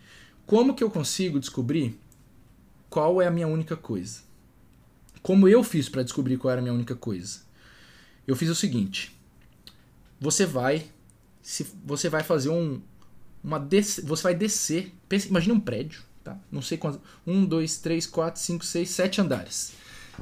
Como 0.48 0.74
que 0.74 0.84
eu 0.84 0.90
consigo 0.90 1.40
descobrir 1.40 1.96
qual 2.90 3.22
é 3.22 3.28
a 3.28 3.32
minha 3.32 3.48
única 3.48 3.78
coisa? 3.78 4.22
Como 5.22 5.48
eu 5.48 5.64
fiz 5.64 5.88
para 5.88 6.02
descobrir 6.02 6.38
qual 6.38 6.52
era 6.52 6.60
a 6.60 6.64
minha 6.64 6.74
única 6.74 6.96
coisa? 6.96 7.42
Eu 8.26 8.36
fiz 8.36 8.50
o 8.50 8.56
seguinte: 8.56 9.16
você 10.20 10.44
vai 10.44 10.90
se 11.44 11.68
você 11.86 12.10
vai 12.10 12.24
fazer 12.24 12.50
um 12.50 12.82
uma 13.44 13.60
des, 13.60 14.02
você 14.04 14.24
vai 14.24 14.34
descer, 14.34 14.92
pensa, 15.08 15.28
imagina 15.28 15.54
um 15.54 15.60
prédio, 15.60 16.02
tá? 16.24 16.36
Não 16.52 16.64
sei 16.64 16.80
quantos, 16.80 17.00
um, 17.28 17.46
dois, 17.46 17.78
três, 17.78 18.08
quatro, 18.08 18.42
cinco, 18.42 18.66
seis, 18.66 18.90
sete 18.90 19.22
andares. 19.22 19.74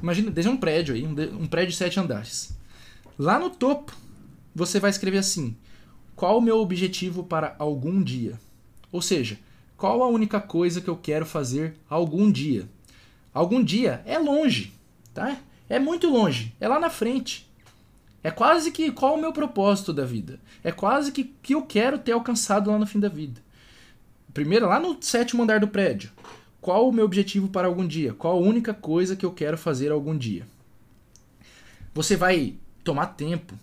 Imagina, 0.03 0.29
desde 0.29 0.51
um 0.51 0.58
prédio 0.58 0.93
aí, 0.93 1.08
um, 1.08 1.41
um 1.41 1.47
prédio 1.47 1.71
de 1.71 1.77
sete 1.77 1.97
andares. 1.99 2.53
Lá 3.17 3.39
no 3.39 3.49
topo, 3.49 3.93
você 4.60 4.80
vai 4.80 4.89
escrever 4.89 5.17
assim: 5.19 5.56
qual 6.15 6.38
o 6.38 6.41
meu 6.41 6.58
objetivo 6.58 7.24
para 7.24 7.56
algum 7.58 8.04
dia? 8.04 8.38
Ou 8.91 9.02
seja, 9.02 9.39
qual 9.78 10.04
a 10.04 10.08
única 10.08 10.41
coisa 10.41 10.82
que 10.82 10.89
eu 10.89 10.98
quero 10.98 11.26
fazer 11.26 11.76
algum 11.89 12.30
dia? 12.30 12.67
Algum 13.34 13.63
dia 13.63 14.04
é 14.06 14.19
longe, 14.19 14.74
tá? 15.13 15.38
É 15.69 15.80
muito 15.80 16.10
longe, 16.10 16.54
é 16.60 16.67
lá 16.67 16.80
na 16.80 16.89
frente. 16.89 17.50
É 18.22 18.30
quase 18.30 18.69
que 18.72 18.91
qual 18.91 19.15
o 19.15 19.22
meu 19.22 19.32
propósito 19.32 19.93
da 19.93 20.04
vida? 20.04 20.41
É 20.62 20.74
quase 20.74 21.13
que 21.13 21.24
que 21.41 21.56
eu 21.56 21.62
quero 21.62 21.98
ter 21.98 22.12
alcançado 22.12 22.69
lá 22.69 22.78
no 22.78 22.86
fim 22.86 23.00
da 23.00 23.08
vida. 23.08 23.41
Primeiro, 24.34 24.67
lá 24.67 24.78
no 24.78 24.98
sétimo 25.02 25.43
andar 25.43 25.62
do 25.62 25.69
prédio. 25.69 26.12
Qual 26.60 26.89
o 26.89 26.91
meu 26.91 27.06
objetivo 27.06 27.48
para 27.48 27.67
algum 27.67 27.88
dia? 27.88 28.13
Qual 28.13 28.36
a 28.36 28.41
única 28.41 28.74
coisa 28.74 29.15
que 29.15 29.26
eu 29.26 29.32
quero 29.32 29.58
fazer 29.58 29.89
algum 29.89 30.17
dia? 30.17 30.45
Você 31.93 32.17
vai 32.17 32.56
tomar 32.84 33.08
tempo, 33.08 33.58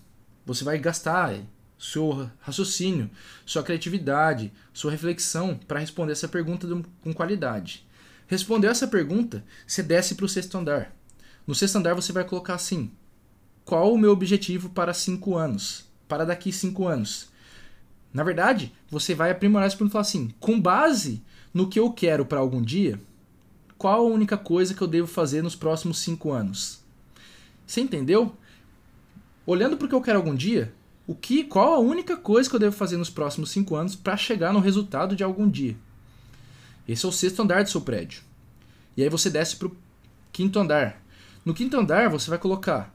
você 0.47 0.63
vai 0.63 0.79
gastar 0.79 1.37
seu 1.77 2.29
raciocínio, 2.39 3.09
sua 3.45 3.61
criatividade, 3.61 4.51
sua 4.73 4.89
reflexão 4.89 5.59
para 5.67 5.79
responder 5.79 6.13
essa 6.13 6.27
pergunta 6.27 6.65
com 7.03 7.13
qualidade. 7.13 7.85
Respondeu 8.27 8.71
essa 8.71 8.87
pergunta, 8.87 9.43
você 9.65 9.83
desce 9.83 10.15
para 10.15 10.25
o 10.25 10.29
sexto 10.29 10.57
andar. 10.57 10.95
No 11.45 11.53
sexto 11.53 11.75
andar 11.75 11.93
você 11.93 12.13
vai 12.13 12.23
colocar 12.23 12.55
assim: 12.55 12.89
qual 13.65 13.93
o 13.93 13.97
meu 13.97 14.11
objetivo 14.11 14.69
para 14.69 14.93
cinco 14.93 15.35
anos? 15.35 15.85
Para 16.07 16.25
daqui 16.25 16.51
cinco 16.51 16.87
anos? 16.87 17.27
Na 18.13 18.23
verdade, 18.23 18.73
você 18.89 19.13
vai 19.13 19.29
aprimorar 19.29 19.67
essa 19.67 19.75
pergunta 19.75 19.91
e 19.91 19.93
falar 19.93 20.01
assim: 20.01 20.33
com 20.39 20.59
base 20.59 21.21
no 21.53 21.69
que 21.69 21.79
eu 21.79 21.91
quero 21.91 22.25
para 22.25 22.39
algum 22.39 22.61
dia, 22.61 22.99
qual 23.77 24.07
a 24.07 24.09
única 24.09 24.37
coisa 24.37 24.73
que 24.73 24.81
eu 24.81 24.87
devo 24.87 25.07
fazer 25.07 25.41
nos 25.41 25.55
próximos 25.55 25.99
cinco 25.99 26.31
anos? 26.31 26.81
Você 27.65 27.81
entendeu? 27.81 28.35
Olhando 29.47 29.77
para 29.77 29.85
o 29.85 29.89
que 29.89 29.95
eu 29.95 30.01
quero 30.01 30.17
algum 30.17 30.35
dia, 30.35 30.73
o 31.07 31.15
que, 31.15 31.45
qual 31.45 31.73
a 31.73 31.79
única 31.79 32.17
coisa 32.17 32.49
que 32.49 32.55
eu 32.57 32.59
devo 32.59 32.75
fazer 32.75 32.97
nos 32.97 33.09
próximos 33.09 33.49
cinco 33.49 33.77
anos 33.77 33.95
para 33.95 34.17
chegar 34.17 34.51
no 34.51 34.59
resultado 34.59 35.15
de 35.15 35.23
algum 35.23 35.49
dia? 35.49 35.77
Esse 36.85 37.05
é 37.05 37.07
o 37.07 37.13
sexto 37.13 37.41
andar 37.41 37.63
do 37.63 37.69
seu 37.69 37.79
prédio. 37.79 38.23
E 38.97 39.01
aí 39.01 39.07
você 39.07 39.29
desce 39.29 39.55
para 39.55 39.69
o 39.69 39.77
quinto 40.33 40.59
andar. 40.59 41.01
No 41.45 41.53
quinto 41.53 41.77
andar 41.77 42.09
você 42.09 42.29
vai 42.29 42.37
colocar 42.37 42.93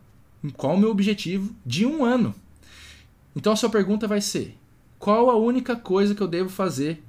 qual 0.55 0.75
o 0.75 0.79
meu 0.79 0.91
objetivo 0.91 1.57
de 1.65 1.87
um 1.87 2.05
ano. 2.05 2.35
Então 3.35 3.55
a 3.55 3.57
sua 3.57 3.71
pergunta 3.71 4.07
vai 4.07 4.21
ser: 4.21 4.55
qual 4.99 5.31
a 5.31 5.37
única 5.37 5.75
coisa 5.75 6.15
que 6.15 6.21
eu 6.21 6.29
devo 6.29 6.51
fazer 6.51 7.03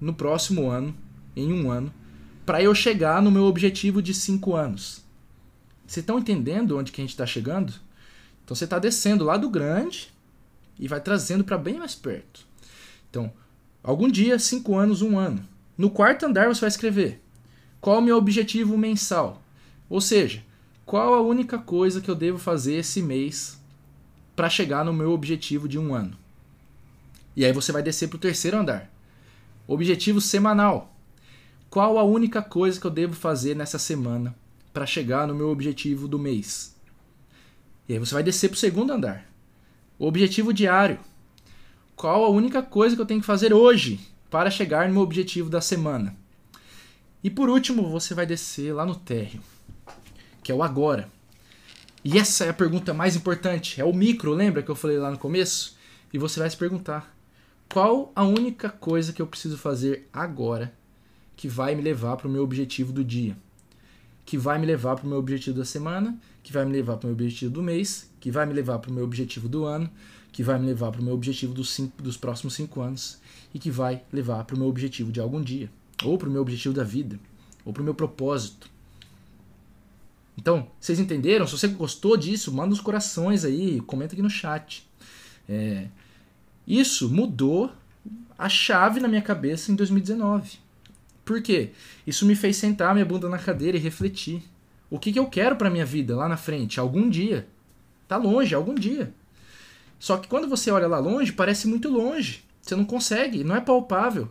no 0.00 0.14
próximo 0.14 0.70
ano, 0.70 0.96
em 1.36 1.52
um 1.52 1.70
ano, 1.70 1.92
para 2.46 2.62
eu 2.62 2.74
chegar 2.74 3.20
no 3.20 3.30
meu 3.30 3.44
objetivo 3.44 4.00
de 4.00 4.14
cinco 4.14 4.56
anos? 4.56 5.04
Vocês 5.86 6.02
estão 6.02 6.18
entendendo 6.18 6.78
onde 6.78 6.90
que 6.90 7.02
a 7.02 7.04
gente 7.04 7.10
está 7.10 7.26
chegando? 7.26 7.86
Então 8.48 8.56
você 8.56 8.64
está 8.64 8.78
descendo 8.78 9.24
lá 9.24 9.36
do 9.36 9.50
grande 9.50 10.08
e 10.80 10.88
vai 10.88 11.02
trazendo 11.02 11.44
para 11.44 11.58
bem 11.58 11.78
mais 11.78 11.94
perto. 11.94 12.46
Então, 13.10 13.30
algum 13.82 14.08
dia, 14.08 14.38
cinco 14.38 14.74
anos, 14.74 15.02
um 15.02 15.18
ano. 15.18 15.46
No 15.76 15.90
quarto 15.90 16.24
andar 16.24 16.48
você 16.48 16.62
vai 16.62 16.68
escrever 16.68 17.20
qual 17.78 17.98
o 17.98 18.02
meu 18.02 18.16
objetivo 18.16 18.78
mensal. 18.78 19.42
Ou 19.86 20.00
seja, 20.00 20.42
qual 20.86 21.12
a 21.12 21.20
única 21.20 21.58
coisa 21.58 22.00
que 22.00 22.10
eu 22.10 22.14
devo 22.14 22.38
fazer 22.38 22.76
esse 22.76 23.02
mês 23.02 23.60
para 24.34 24.48
chegar 24.48 24.82
no 24.82 24.94
meu 24.94 25.12
objetivo 25.12 25.68
de 25.68 25.78
um 25.78 25.94
ano. 25.94 26.16
E 27.36 27.44
aí 27.44 27.52
você 27.52 27.70
vai 27.70 27.82
descer 27.82 28.08
para 28.08 28.16
o 28.16 28.20
terceiro 28.20 28.56
andar. 28.56 28.90
Objetivo 29.66 30.22
semanal. 30.22 30.96
Qual 31.68 31.98
a 31.98 32.02
única 32.02 32.40
coisa 32.40 32.80
que 32.80 32.86
eu 32.86 32.90
devo 32.90 33.12
fazer 33.12 33.54
nessa 33.54 33.78
semana 33.78 34.34
para 34.72 34.86
chegar 34.86 35.28
no 35.28 35.34
meu 35.34 35.50
objetivo 35.50 36.08
do 36.08 36.18
mês? 36.18 36.77
E 37.88 37.94
aí 37.94 37.98
você 37.98 38.12
vai 38.12 38.22
descer 38.22 38.48
para 38.48 38.56
o 38.56 38.58
segundo 38.58 38.92
andar. 38.92 39.26
Objetivo 39.98 40.52
diário. 40.52 40.98
Qual 41.96 42.24
a 42.24 42.28
única 42.28 42.62
coisa 42.62 42.94
que 42.94 43.00
eu 43.00 43.06
tenho 43.06 43.20
que 43.20 43.26
fazer 43.26 43.52
hoje 43.52 43.98
para 44.30 44.50
chegar 44.50 44.86
no 44.86 44.94
meu 44.94 45.02
objetivo 45.02 45.48
da 45.48 45.60
semana? 45.60 46.14
E 47.24 47.30
por 47.30 47.48
último, 47.48 47.88
você 47.88 48.14
vai 48.14 48.26
descer 48.26 48.72
lá 48.72 48.84
no 48.84 48.94
térreo, 48.94 49.40
que 50.42 50.52
é 50.52 50.54
o 50.54 50.62
agora. 50.62 51.10
E 52.04 52.16
essa 52.16 52.44
é 52.44 52.50
a 52.50 52.54
pergunta 52.54 52.94
mais 52.94 53.16
importante, 53.16 53.80
é 53.80 53.84
o 53.84 53.92
micro, 53.92 54.32
lembra 54.32 54.62
que 54.62 54.70
eu 54.70 54.76
falei 54.76 54.98
lá 54.98 55.10
no 55.10 55.18
começo? 55.18 55.76
E 56.12 56.18
você 56.18 56.38
vai 56.38 56.48
se 56.48 56.56
perguntar: 56.56 57.12
qual 57.72 58.12
a 58.14 58.22
única 58.22 58.68
coisa 58.68 59.12
que 59.12 59.20
eu 59.20 59.26
preciso 59.26 59.58
fazer 59.58 60.08
agora 60.12 60.72
que 61.34 61.48
vai 61.48 61.74
me 61.74 61.82
levar 61.82 62.16
para 62.16 62.28
o 62.28 62.30
meu 62.30 62.44
objetivo 62.44 62.92
do 62.92 63.02
dia? 63.02 63.36
Que 64.24 64.38
vai 64.38 64.58
me 64.58 64.66
levar 64.66 64.94
para 64.94 65.06
o 65.06 65.08
meu 65.08 65.18
objetivo 65.18 65.58
da 65.58 65.64
semana 65.64 66.16
que 66.48 66.52
vai 66.54 66.64
me 66.64 66.72
levar 66.72 66.96
para 66.96 67.04
o 67.04 67.08
meu 67.10 67.12
objetivo 67.12 67.52
do 67.52 67.62
mês, 67.62 68.10
que 68.18 68.30
vai 68.30 68.46
me 68.46 68.54
levar 68.54 68.78
para 68.78 68.90
o 68.90 68.94
meu 68.94 69.04
objetivo 69.04 69.50
do 69.50 69.66
ano, 69.66 69.86
que 70.32 70.42
vai 70.42 70.58
me 70.58 70.64
levar 70.64 70.90
para 70.90 71.02
o 71.02 71.04
meu 71.04 71.12
objetivo 71.12 71.52
dos, 71.52 71.68
cinco, 71.68 72.02
dos 72.02 72.16
próximos 72.16 72.54
cinco 72.54 72.80
anos 72.80 73.18
e 73.52 73.58
que 73.58 73.70
vai 73.70 74.02
levar 74.10 74.42
para 74.44 74.56
o 74.56 74.58
meu 74.58 74.66
objetivo 74.66 75.12
de 75.12 75.20
algum 75.20 75.42
dia, 75.42 75.70
ou 76.02 76.16
para 76.16 76.26
o 76.26 76.32
meu 76.32 76.40
objetivo 76.40 76.74
da 76.74 76.82
vida, 76.82 77.20
ou 77.66 77.72
para 77.74 77.82
o 77.82 77.84
meu 77.84 77.94
propósito. 77.94 78.70
Então, 80.38 80.70
vocês 80.80 80.98
entenderam? 80.98 81.46
Se 81.46 81.52
você 81.52 81.68
gostou 81.68 82.16
disso, 82.16 82.50
manda 82.50 82.72
os 82.72 82.80
corações 82.80 83.44
aí, 83.44 83.82
comenta 83.82 84.14
aqui 84.14 84.22
no 84.22 84.30
chat. 84.30 84.88
É, 85.46 85.88
isso 86.66 87.10
mudou 87.10 87.70
a 88.38 88.48
chave 88.48 89.00
na 89.00 89.08
minha 89.08 89.20
cabeça 89.20 89.70
em 89.70 89.74
2019. 89.74 90.60
Por 91.26 91.42
quê? 91.42 91.72
Isso 92.06 92.24
me 92.24 92.34
fez 92.34 92.56
sentar 92.56 92.94
minha 92.94 93.04
bunda 93.04 93.28
na 93.28 93.38
cadeira 93.38 93.76
e 93.76 93.80
refletir. 93.80 94.42
O 94.90 94.98
que, 94.98 95.12
que 95.12 95.18
eu 95.18 95.26
quero 95.26 95.56
para 95.56 95.70
minha 95.70 95.84
vida 95.84 96.16
lá 96.16 96.28
na 96.28 96.36
frente? 96.36 96.80
Algum 96.80 97.08
dia. 97.08 97.46
Tá 98.06 98.16
longe, 98.16 98.54
algum 98.54 98.74
dia. 98.74 99.12
Só 99.98 100.16
que 100.16 100.28
quando 100.28 100.48
você 100.48 100.70
olha 100.70 100.86
lá 100.86 100.98
longe, 100.98 101.32
parece 101.32 101.66
muito 101.66 101.88
longe. 101.88 102.44
Você 102.62 102.74
não 102.74 102.84
consegue, 102.84 103.44
não 103.44 103.56
é 103.56 103.60
palpável. 103.60 104.30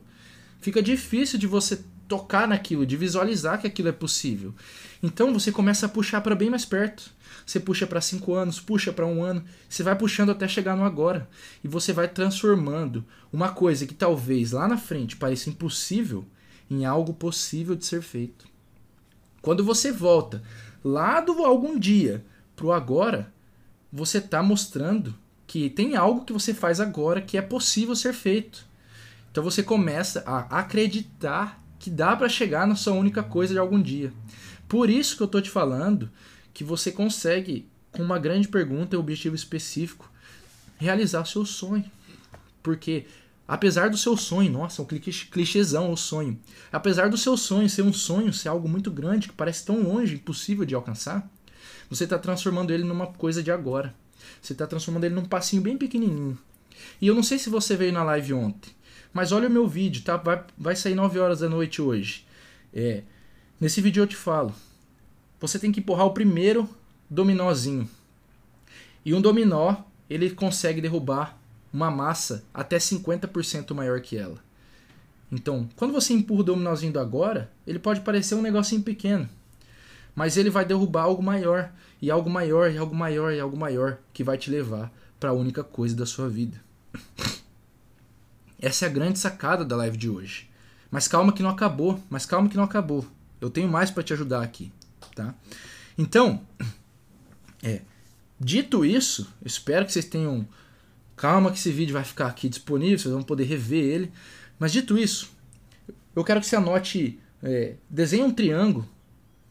Fica 0.60 0.82
difícil 0.82 1.38
de 1.38 1.46
você 1.46 1.84
tocar 2.08 2.48
naquilo, 2.48 2.86
de 2.86 2.96
visualizar 2.96 3.60
que 3.60 3.67
aquilo 3.67 3.89
é 3.89 3.91
possível. 3.91 4.54
Então 5.04 5.34
você 5.34 5.52
começa 5.52 5.86
a 5.86 5.89
puxar 5.89 6.22
para 6.22 6.36
bem 6.36 6.50
mais 6.50 6.65
perto. 6.65 7.12
Você 7.46 7.60
puxa 7.60 7.86
para 7.86 8.02
cinco 8.02 8.34
anos, 8.34 8.60
puxa 8.60 8.91
para 8.91 9.06
um 9.06 9.24
ano, 9.24 9.43
você 9.70 9.84
vai 9.84 9.96
puxando 9.96 10.32
até 10.32 10.48
chegar 10.48 10.76
no 10.76 10.84
agora. 10.84 11.30
E 11.63 11.67
você 11.67 11.93
vai 11.93 12.08
transformando 12.08 13.06
uma 13.32 13.50
coisa 13.50 13.86
que 13.86 13.93
talvez 13.93 14.52
lá 14.52 14.67
na 14.67 14.78
frente 14.78 15.15
pareça 15.15 15.50
impossível 15.50 16.26
em 16.70 16.86
algo 16.86 17.13
possível 17.13 17.76
de 17.76 17.86
ser 17.86 18.02
feito. 18.02 18.46
Quando 19.41 19.63
você 19.63 19.91
volta 19.91 20.41
lá 20.84 21.19
do 21.21 21.43
algum 21.43 21.78
dia 21.78 22.26
pro 22.56 22.71
agora, 22.71 23.32
você 23.91 24.17
está 24.17 24.41
mostrando 24.43 25.15
que 25.45 25.69
tem 25.69 25.95
algo 25.95 26.26
que 26.26 26.34
você 26.34 26.54
faz 26.54 26.80
agora 26.80 27.21
que 27.21 27.38
é 27.38 27.41
possível 27.41 27.95
ser 27.95 28.13
feito. 28.13 28.65
Então 29.32 29.43
você 29.43 29.63
começa 29.63 30.23
a 30.26 30.60
acreditar 30.60 31.63
que 31.80 31.89
dá 31.89 32.15
para 32.15 32.28
chegar 32.28 32.67
na 32.67 32.76
sua 32.76 32.93
única 32.93 33.23
coisa 33.23 33.54
de 33.54 33.60
algum 33.60 33.82
dia. 33.82 34.12
Por 34.67 34.89
isso 34.89 35.15
que 35.15 35.23
eu 35.23 35.28
estou 35.28 35.41
te 35.41 35.50
falando 35.50 36.10
que 36.54 36.63
você 36.63 36.91
consegue, 36.91 37.67
com 37.91 38.04
uma 38.04 38.19
grande 38.19 38.47
pergunta 38.47 38.95
e 38.95 39.00
objetivo 39.00 39.36
específico, 39.36 40.12
realizar 40.78 41.23
seu 41.26 41.45
sonho. 41.45 41.86
Porque 42.62 43.06
Apesar 43.48 43.90
do 43.90 43.98
seu 43.98 44.18
sonho, 44.18 44.52
nossa, 44.52 44.82
um 44.82 44.86
clichêzão 44.86 45.92
o 45.92 45.96
sonho. 45.96 46.38
Apesar 46.72 47.10
do 47.10 47.18
seu 47.18 47.38
sonho 47.38 47.70
ser 47.70 47.82
um 47.82 47.94
sonho, 47.94 48.34
ser 48.34 48.50
algo 48.50 48.68
muito 48.68 48.92
grande, 48.92 49.30
que 49.30 49.34
parece 49.34 49.66
tão 49.66 49.82
longe, 49.82 50.16
impossível 50.16 50.66
de 50.66 50.76
alcançar, 50.76 51.30
você 51.90 52.04
está 52.04 52.20
transformando 52.20 52.72
ele 52.72 52.84
numa 52.84 53.08
coisa 53.08 53.42
de 53.42 53.50
agora. 53.50 53.96
Você 54.42 54.52
está 54.52 54.68
transformando 54.68 55.06
ele 55.06 55.16
num 55.16 55.24
passinho 55.24 55.62
bem 55.62 55.78
pequenininho. 55.78 56.38
E 57.02 57.08
eu 57.08 57.16
não 57.16 57.24
sei 57.24 57.38
se 57.38 57.50
você 57.50 57.76
veio 57.78 57.94
na 57.94 58.04
live 58.04 58.34
ontem, 58.34 58.72
mas 59.14 59.32
olha 59.32 59.48
o 59.48 59.52
meu 59.52 59.68
vídeo, 59.68 60.04
tá? 60.04 60.18
Vai, 60.18 60.44
vai 60.58 60.76
sair 60.76 60.96
9 60.96 61.18
horas 61.18 61.40
da 61.40 61.48
noite 61.48 61.82
hoje. 61.82 62.26
É, 62.74 63.04
nesse 63.60 63.80
vídeo 63.80 64.04
eu 64.04 64.08
te 64.08 64.16
falo. 64.16 64.54
Você 65.40 65.58
tem 65.58 65.72
que 65.72 65.80
empurrar 65.80 66.06
o 66.06 66.14
primeiro 66.14 66.70
dominózinho. 67.10 67.90
E 69.06 69.14
um 69.14 69.22
dominó, 69.22 69.78
ele 70.10 70.32
consegue 70.32 70.82
derrubar 70.82 71.37
uma 71.78 71.92
massa 71.92 72.44
até 72.52 72.78
50% 72.78 73.74
maior 73.76 74.02
que 74.02 74.18
ela. 74.18 74.40
Então, 75.32 75.70
quando 75.76 75.94
você 75.94 76.12
empurra 76.12 76.42
o 76.42 76.44
dominozinho 76.44 76.92
do 76.92 77.00
agora, 77.00 77.52
ele 77.68 77.78
pode 77.78 78.02
parecer 78.02 78.34
um 78.34 78.42
negocinho 78.42 78.82
pequeno, 78.82 79.30
mas 80.16 80.38
ele 80.38 80.50
vai 80.50 80.66
derrubar 80.66 81.04
algo 81.04 81.22
maior, 81.22 81.72
e 82.02 82.10
algo 82.10 82.30
maior, 82.30 82.72
e 82.72 82.78
algo 82.78 82.96
maior, 82.96 83.32
e 83.32 83.40
algo 83.40 83.56
maior, 83.56 84.00
que 84.12 84.24
vai 84.24 84.38
te 84.38 84.50
levar 84.50 84.92
para 85.20 85.30
a 85.30 85.34
única 85.34 85.63
coisa 85.63 85.96
da 85.96 86.06
sua 86.06 86.28
vida. 86.28 86.60
Essa 88.60 88.86
é 88.86 88.90
a 88.90 88.92
grande 88.92 89.20
sacada 89.20 89.63
da 89.63 89.76
live 89.76 89.98
de 89.98 90.10
hoje. 90.10 90.50
Mas 90.90 91.08
calma 91.08 91.32
que 91.32 91.44
não 91.44 91.52
acabou, 91.52 92.02
mas 92.10 92.26
calma 92.26 92.50
que 92.50 92.58
não 92.58 92.63
acabou. 92.63 93.06
Eu 93.40 93.52
tenho 93.52 93.68
mais 93.68 93.92
para 93.92 94.02
te 94.02 94.13
ajudar 94.13 94.42
aqui, 94.42 94.72
tá? 95.13 95.36
Então, 95.96 96.42
é, 97.62 97.82
dito 98.40 98.84
isso, 98.84 99.32
espero 99.46 99.86
que 99.86 99.92
vocês 99.92 100.06
tenham 100.06 100.48
Calma 101.17 101.51
que 101.51 101.58
esse 101.58 101.71
vídeo 101.71 101.93
vai 101.93 102.03
ficar 102.03 102.27
aqui 102.27 102.47
disponível, 102.47 102.99
vocês 102.99 103.13
vão 103.13 103.23
poder 103.23 103.43
rever 103.43 103.84
ele. 103.84 104.12
Mas 104.60 104.71
dito 104.71 104.97
isso, 104.97 105.32
eu 106.15 106.23
quero 106.23 106.39
que 106.39 106.45
você 106.45 106.56
anote, 106.56 107.19
é, 107.41 107.75
desenhe 107.89 108.23
um 108.23 108.32
triângulo, 108.32 108.88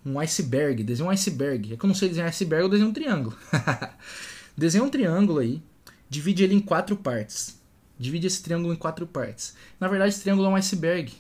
um 0.05 0.19
iceberg, 0.21 0.85
desenhe 0.85 1.09
um 1.09 1.11
iceberg. 1.11 1.75
É 1.75 1.77
que 1.77 1.85
eu 1.85 1.89
não 1.89 1.95
sei 1.95 2.09
desenhar 2.09 2.29
iceberg, 2.29 2.63
eu 2.63 2.69
desenho 2.69 2.89
um 2.89 2.93
triângulo. 2.93 3.37
desenhe 4.57 4.85
um 4.85 4.89
triângulo 4.89 5.41
aí, 5.41 5.61
divide 6.09 6.45
ele 6.45 6.55
em 6.55 6.61
quatro 6.61 6.97
partes. 6.97 7.61
Divide 7.99 8.29
esse 8.29 8.43
triângulo 8.43 8.73
em 8.73 8.77
quatro 8.77 9.07
partes. 9.07 9.57
Na 9.81 9.89
verdade, 9.89 10.11
esse 10.11 10.23
triângulo 10.23 10.47
é 10.47 10.51
um 10.51 10.57
iceberg. 10.57 11.13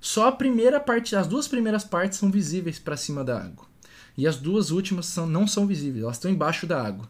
Só 0.00 0.28
a 0.28 0.32
primeira 0.32 0.78
parte, 0.78 1.16
as 1.16 1.26
duas 1.26 1.48
primeiras 1.48 1.82
partes 1.82 2.18
são 2.18 2.30
visíveis 2.30 2.78
para 2.78 2.96
cima 2.96 3.24
da 3.24 3.42
água. 3.42 3.66
E 4.16 4.26
as 4.26 4.36
duas 4.36 4.70
últimas 4.70 5.06
são, 5.06 5.26
não 5.26 5.46
são 5.46 5.66
visíveis, 5.66 6.04
elas 6.04 6.16
estão 6.16 6.30
embaixo 6.30 6.66
da 6.66 6.80
água. 6.80 7.08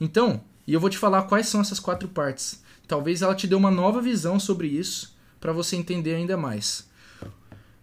Então, 0.00 0.42
e 0.66 0.72
eu 0.72 0.80
vou 0.80 0.90
te 0.90 0.98
falar 0.98 1.22
quais 1.22 1.48
são 1.48 1.60
essas 1.60 1.80
quatro 1.80 2.08
partes. 2.08 2.62
Talvez 2.86 3.22
ela 3.22 3.34
te 3.34 3.46
dê 3.46 3.54
uma 3.54 3.70
nova 3.70 4.00
visão 4.00 4.38
sobre 4.38 4.68
isso 4.68 5.16
para 5.40 5.52
você 5.52 5.76
entender 5.76 6.14
ainda 6.14 6.36
mais. 6.36 6.88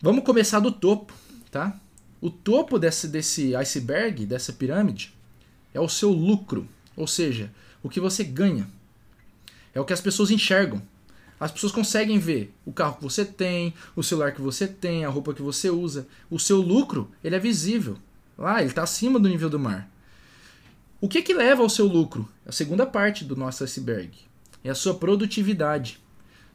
Vamos 0.02 0.24
começar 0.24 0.60
do 0.60 0.72
topo, 0.72 1.14
tá? 1.52 1.78
O 2.22 2.30
topo 2.30 2.80
desse, 2.80 3.08
desse 3.08 3.56
iceberg, 3.56 4.26
dessa 4.26 4.54
pirâmide, 4.54 5.14
é 5.74 5.80
o 5.80 5.90
seu 5.90 6.12
lucro, 6.12 6.68
ou 6.96 7.08
seja, 7.08 7.52
o 7.84 7.90
que 7.90 8.00
você 8.00 8.24
ganha. 8.24 8.68
É 9.74 9.80
o 9.80 9.86
que 9.86 9.94
as 9.94 10.02
pessoas 10.02 10.32
enxergam. 10.32 10.82
As 11.40 11.52
pessoas 11.52 11.72
conseguem 11.72 12.20
ver 12.20 12.54
o 12.66 12.74
carro 12.74 12.98
que 12.98 13.04
você 13.04 13.24
tem, 13.24 13.74
o 13.96 14.04
celular 14.04 14.34
que 14.34 14.42
você 14.42 14.68
tem, 14.68 15.06
a 15.06 15.10
roupa 15.10 15.34
que 15.34 15.42
você 15.42 15.70
usa. 15.70 16.08
O 16.30 16.38
seu 16.38 16.58
lucro, 16.60 17.10
ele 17.24 17.36
é 17.36 17.40
visível. 17.40 17.98
Lá, 18.38 18.60
ele 18.60 18.70
está 18.70 18.84
acima 18.84 19.20
do 19.20 19.30
nível 19.30 19.50
do 19.50 19.60
mar. 19.60 19.90
O 21.02 21.08
que 21.08 21.22
que 21.22 21.34
leva 21.34 21.64
ao 21.64 21.70
seu 21.70 21.86
lucro? 21.86 22.28
É 22.46 22.50
a 22.50 22.52
segunda 22.52 22.86
parte 22.86 23.24
do 23.24 23.34
nosso 23.34 23.64
iceberg. 23.64 24.12
É 24.62 24.70
a 24.70 24.76
sua 24.76 24.94
produtividade. 24.94 25.98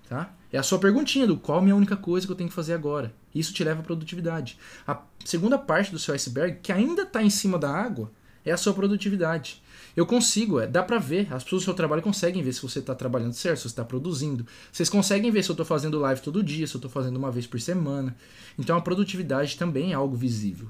Tá? 0.07 0.35
É 0.53 0.59
a 0.59 0.63
sua 0.63 0.79
perguntinha 0.79 1.27
do 1.27 1.39
qual 1.39 1.59
é 1.59 1.61
a 1.63 1.65
minha 1.65 1.77
única 1.77 1.97
coisa 1.97 2.27
que 2.27 2.33
eu 2.33 2.37
tenho 2.37 2.51
que 2.51 2.55
fazer 2.55 2.75
agora. 2.75 3.15
Isso 3.35 3.55
te 3.55 3.65
leva 3.65 3.81
à 3.81 3.83
produtividade. 3.83 4.59
A 4.87 5.01
segunda 5.25 5.57
parte 5.57 5.91
do 5.91 5.99
seu 5.99 6.15
iceberg, 6.15 6.59
que 6.63 6.71
ainda 6.71 7.03
está 7.03 7.23
em 7.23 7.31
cima 7.31 7.59
da 7.59 7.71
água, 7.71 8.13
é 8.45 8.53
a 8.53 8.57
sua 8.59 8.75
produtividade. 8.75 9.63
Eu 9.97 10.05
consigo, 10.05 10.61
é, 10.61 10.67
dá 10.67 10.83
pra 10.83 10.99
ver. 10.99 11.33
As 11.33 11.43
pessoas 11.43 11.63
do 11.63 11.65
seu 11.65 11.75
trabalho 11.75 12.03
conseguem 12.03 12.43
ver 12.43 12.53
se 12.53 12.61
você 12.61 12.83
tá 12.83 12.95
trabalhando 12.95 13.33
certo, 13.33 13.57
se 13.57 13.63
você 13.63 13.69
está 13.69 13.85
produzindo. 13.85 14.47
Vocês 14.71 14.91
conseguem 14.91 15.31
ver 15.31 15.43
se 15.43 15.49
eu 15.49 15.57
tô 15.57 15.65
fazendo 15.65 15.99
live 15.99 16.21
todo 16.21 16.43
dia, 16.43 16.67
se 16.67 16.75
eu 16.75 16.81
tô 16.83 16.91
fazendo 16.91 17.17
uma 17.17 17.31
vez 17.31 17.47
por 17.47 17.59
semana. 17.59 18.15
Então 18.59 18.77
a 18.77 18.81
produtividade 18.83 19.57
também 19.57 19.93
é 19.93 19.95
algo 19.95 20.15
visível. 20.15 20.69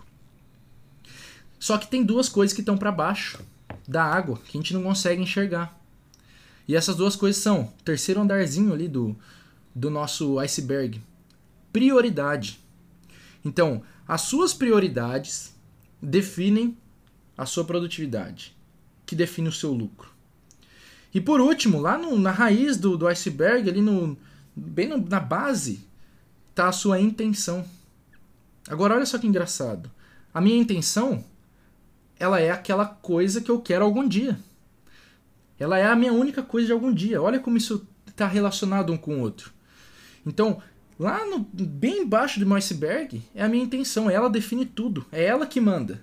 Só 1.58 1.76
que 1.76 1.88
tem 1.88 2.04
duas 2.04 2.28
coisas 2.28 2.54
que 2.54 2.60
estão 2.60 2.76
para 2.76 2.92
baixo 2.92 3.40
da 3.86 4.04
água 4.04 4.38
que 4.38 4.56
a 4.56 4.60
gente 4.60 4.74
não 4.74 4.82
consegue 4.82 5.22
enxergar. 5.22 5.78
E 6.66 6.74
essas 6.74 6.96
duas 6.96 7.14
coisas 7.14 7.42
são 7.42 7.62
o 7.62 7.82
terceiro 7.84 8.20
andarzinho 8.20 8.72
ali 8.72 8.88
do, 8.88 9.16
do 9.74 9.90
nosso 9.90 10.38
iceberg. 10.38 11.00
Prioridade. 11.72 12.60
Então, 13.44 13.82
as 14.08 14.22
suas 14.22 14.54
prioridades 14.54 15.54
definem 16.00 16.76
a 17.36 17.44
sua 17.44 17.64
produtividade 17.64 18.56
que 19.04 19.14
define 19.14 19.48
o 19.48 19.52
seu 19.52 19.72
lucro. 19.72 20.10
E 21.12 21.20
por 21.20 21.40
último, 21.40 21.80
lá 21.80 21.96
no, 21.96 22.18
na 22.18 22.30
raiz 22.30 22.76
do, 22.76 22.96
do 22.96 23.06
iceberg, 23.06 23.68
ali 23.68 23.80
no, 23.80 24.16
bem 24.56 24.88
no, 24.88 24.98
na 24.98 25.20
base, 25.20 25.86
está 26.50 26.68
a 26.68 26.72
sua 26.72 27.00
intenção. 27.00 27.64
Agora 28.68 28.94
olha 28.94 29.06
só 29.06 29.18
que 29.18 29.26
engraçado. 29.26 29.90
A 30.32 30.40
minha 30.40 30.56
intenção, 30.56 31.24
ela 32.18 32.40
é 32.40 32.50
aquela 32.50 32.86
coisa 32.86 33.40
que 33.40 33.50
eu 33.50 33.60
quero 33.60 33.84
algum 33.84 34.06
dia. 34.06 34.38
Ela 35.58 35.78
é 35.78 35.86
a 35.86 35.96
minha 35.96 36.12
única 36.12 36.42
coisa 36.42 36.66
de 36.66 36.72
algum 36.72 36.92
dia. 36.92 37.22
Olha 37.22 37.38
como 37.38 37.56
isso 37.56 37.86
está 38.06 38.26
relacionado 38.26 38.92
um 38.92 38.96
com 38.96 39.16
o 39.16 39.20
outro. 39.20 39.52
Então, 40.26 40.60
lá 40.98 41.24
no, 41.26 41.40
bem 41.40 42.02
embaixo 42.02 42.40
do 42.40 42.54
iceberg, 42.54 43.22
é 43.34 43.42
a 43.44 43.48
minha 43.48 43.64
intenção. 43.64 44.10
Ela 44.10 44.28
define 44.28 44.64
tudo. 44.64 45.06
É 45.12 45.24
ela 45.24 45.46
que 45.46 45.60
manda. 45.60 46.02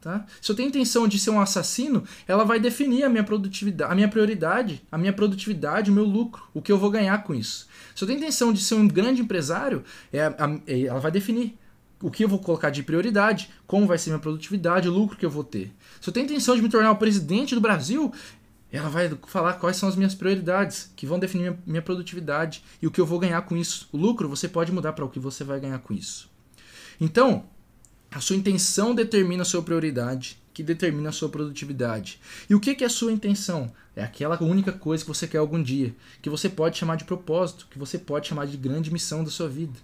Tá? 0.00 0.24
Se 0.40 0.50
eu 0.50 0.56
tenho 0.56 0.70
intenção 0.70 1.06
de 1.06 1.18
ser 1.18 1.28
um 1.28 1.40
assassino, 1.40 2.04
ela 2.26 2.42
vai 2.42 2.58
definir 2.58 3.04
a 3.04 3.08
minha 3.10 3.22
produtividade, 3.22 3.92
a 3.92 3.94
minha 3.94 4.08
prioridade, 4.08 4.82
a 4.90 4.96
minha 4.96 5.12
produtividade, 5.12 5.90
o 5.90 5.94
meu 5.94 6.04
lucro, 6.04 6.42
o 6.54 6.62
que 6.62 6.72
eu 6.72 6.78
vou 6.78 6.90
ganhar 6.90 7.22
com 7.22 7.34
isso. 7.34 7.68
Se 7.94 8.02
eu 8.02 8.08
tenho 8.08 8.18
intenção 8.18 8.50
de 8.50 8.62
ser 8.62 8.76
um 8.76 8.88
grande 8.88 9.20
empresário, 9.20 9.84
é, 10.10 10.20
é, 10.66 10.80
ela 10.86 11.00
vai 11.00 11.10
definir 11.10 11.58
o 12.02 12.10
que 12.10 12.24
eu 12.24 12.28
vou 12.28 12.38
colocar 12.38 12.70
de 12.70 12.82
prioridade, 12.82 13.50
como 13.66 13.86
vai 13.86 13.98
ser 13.98 14.10
minha 14.10 14.20
produtividade, 14.20 14.88
o 14.88 14.92
lucro 14.92 15.16
que 15.16 15.26
eu 15.26 15.30
vou 15.30 15.44
ter. 15.44 15.72
Se 16.00 16.08
eu 16.08 16.12
tenho 16.12 16.24
intenção 16.24 16.56
de 16.56 16.62
me 16.62 16.68
tornar 16.68 16.90
o 16.90 16.96
presidente 16.96 17.54
do 17.54 17.60
Brasil, 17.60 18.12
ela 18.72 18.88
vai 18.88 19.10
falar 19.26 19.54
quais 19.54 19.76
são 19.76 19.88
as 19.88 19.96
minhas 19.96 20.14
prioridades, 20.14 20.90
que 20.96 21.06
vão 21.06 21.18
definir 21.18 21.56
minha, 21.66 21.82
produtividade 21.82 22.62
e 22.80 22.86
o 22.86 22.90
que 22.90 23.00
eu 23.00 23.06
vou 23.06 23.18
ganhar 23.18 23.42
com 23.42 23.56
isso. 23.56 23.88
O 23.92 23.96
lucro 23.96 24.28
você 24.28 24.48
pode 24.48 24.72
mudar 24.72 24.92
para 24.92 25.04
o 25.04 25.10
que 25.10 25.18
você 25.18 25.44
vai 25.44 25.60
ganhar 25.60 25.78
com 25.80 25.92
isso. 25.92 26.30
Então, 27.00 27.44
a 28.10 28.20
sua 28.20 28.36
intenção 28.36 28.94
determina 28.94 29.42
a 29.42 29.46
sua 29.46 29.62
prioridade, 29.62 30.40
que 30.54 30.62
determina 30.62 31.08
a 31.08 31.12
sua 31.12 31.28
produtividade. 31.28 32.20
E 32.48 32.54
o 32.54 32.60
que 32.60 32.82
é 32.82 32.86
a 32.86 32.90
sua 32.90 33.12
intenção? 33.12 33.72
É 33.94 34.02
aquela 34.02 34.40
única 34.42 34.72
coisa 34.72 35.04
que 35.04 35.08
você 35.08 35.26
quer 35.26 35.38
algum 35.38 35.62
dia, 35.62 35.94
que 36.22 36.30
você 36.30 36.48
pode 36.48 36.78
chamar 36.78 36.96
de 36.96 37.04
propósito, 37.04 37.66
que 37.70 37.78
você 37.78 37.98
pode 37.98 38.28
chamar 38.28 38.46
de 38.46 38.56
grande 38.56 38.92
missão 38.92 39.24
da 39.24 39.30
sua 39.30 39.48
vida. 39.48 39.78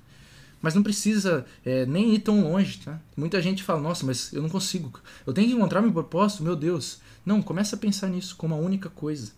Mas 0.67 0.75
não 0.75 0.83
precisa 0.83 1.47
é, 1.65 1.87
nem 1.87 2.13
ir 2.13 2.19
tão 2.19 2.43
longe, 2.43 2.81
tá? 2.85 2.99
Muita 3.17 3.41
gente 3.41 3.63
fala, 3.63 3.81
nossa, 3.81 4.05
mas 4.05 4.33
eu 4.33 4.43
não 4.43 4.49
consigo. 4.49 5.01
Eu 5.25 5.33
tenho 5.33 5.47
que 5.47 5.55
encontrar 5.55 5.81
meu 5.81 5.93
propósito, 5.93 6.43
meu 6.43 6.57
Deus. 6.57 6.99
Não, 7.25 7.41
começa 7.41 7.77
a 7.77 7.79
pensar 7.79 8.09
nisso 8.09 8.35
como 8.35 8.53
a 8.53 8.59
única 8.59 8.91
coisa. 8.91 9.31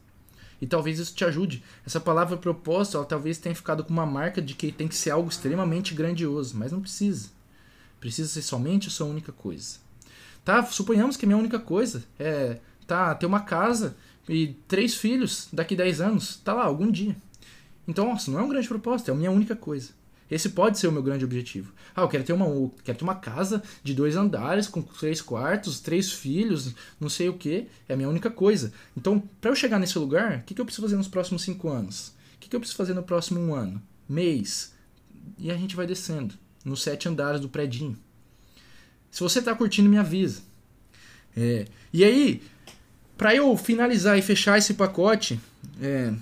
E 0.59 0.67
talvez 0.67 0.99
isso 0.99 1.15
te 1.15 1.27
ajude. 1.27 1.63
Essa 1.87 2.01
palavra 2.01 2.39
propósito, 2.39 2.97
ela 2.97 3.05
talvez 3.05 3.37
tenha 3.37 3.55
ficado 3.55 3.85
com 3.85 3.93
uma 3.93 4.07
marca 4.07 4.41
de 4.41 4.55
que 4.55 4.73
tem 4.73 4.89
que 4.89 4.95
ser 4.95 5.11
algo 5.11 5.29
extremamente 5.29 5.93
grandioso, 5.93 6.57
mas 6.57 6.73
não 6.73 6.81
precisa. 6.81 7.29
Precisa 8.01 8.27
ser 8.27 8.41
somente 8.41 8.89
a 8.89 8.91
sua 8.91 9.07
única 9.07 9.31
coisa. 9.31 9.77
Tá? 10.43 10.65
Suponhamos 10.65 11.19
que 11.19 11.27
a 11.27 11.29
minha 11.29 11.37
única 11.37 11.59
coisa 11.59 12.05
é 12.19 12.57
tá, 12.87 13.15
ter 13.15 13.27
uma 13.27 13.41
casa 13.41 13.95
e 14.27 14.57
três 14.67 14.95
filhos 14.95 15.47
daqui 15.53 15.77
10 15.77 16.01
anos. 16.01 16.37
Tá 16.43 16.55
lá, 16.55 16.65
algum 16.65 16.91
dia. 16.91 17.15
Então, 17.87 18.07
nossa, 18.07 18.31
não 18.31 18.39
é 18.41 18.43
um 18.43 18.49
grande 18.49 18.67
propósito, 18.67 19.11
é 19.11 19.13
a 19.13 19.15
minha 19.15 19.31
única 19.31 19.55
coisa. 19.55 19.98
Esse 20.31 20.51
pode 20.51 20.79
ser 20.79 20.89
o 20.89 20.93
meu 20.93 21.03
grande 21.03 21.25
objetivo. 21.25 21.73
Ah, 21.95 22.03
eu 22.03 22.09
quero 22.09 22.25
ter 22.25 22.33
uma, 22.33 22.71
quero 22.85 22.99
ter 22.99 23.05
uma 23.05 23.15
casa 23.15 23.63
de 23.83 23.95
dois 23.95 24.17
andares, 24.17 24.69
com 24.69 24.83
três 24.83 25.23
quartos, 25.23 25.81
três 25.81 26.13
filhos, 26.13 26.75
não 27.01 27.09
sei 27.09 27.29
o 27.29 27.35
que. 27.35 27.67
É 27.89 27.95
a 27.95 27.97
minha 27.97 28.09
única 28.09 28.31
coisa. 28.31 28.73
Então, 28.97 29.23
para 29.41 29.51
eu 29.51 29.57
chegar 29.57 29.79
nesse 29.79 29.99
lugar, 29.99 30.39
o 30.39 30.43
que, 30.43 30.55
que 30.55 30.61
eu 30.61 30.65
preciso 30.65 30.87
fazer 30.87 30.97
nos 30.97 31.09
próximos 31.09 31.43
cinco 31.43 31.69
anos? 31.69 32.09
O 32.37 32.41
que, 32.41 32.49
que 32.49 32.57
eu 32.57 32.61
preciso 32.61 32.77
fazer 32.77 32.95
no 32.95 33.03
próximo 33.03 33.41
um 33.41 33.55
ano? 33.55 33.81
Mês? 34.09 34.73
E 35.39 35.51
a 35.51 35.57
gente 35.57 35.75
vai 35.75 35.87
descendo 35.87 36.35
nos 36.65 36.83
sete 36.83 37.09
andares 37.09 37.41
do 37.41 37.49
predinho. 37.49 37.97
Se 39.11 39.21
você 39.21 39.39
está 39.39 39.55
curtindo, 39.55 39.89
me 39.89 39.99
avisa. 39.99 40.43
É, 41.37 41.67
e 41.93 42.05
aí, 42.05 42.43
para 43.17 43.35
eu 43.35 43.57
finalizar 43.57 44.19
e 44.19 44.23
fechar 44.23 44.59
esse 44.59 44.75
pacote, 44.75 45.41
é, 45.81 46.13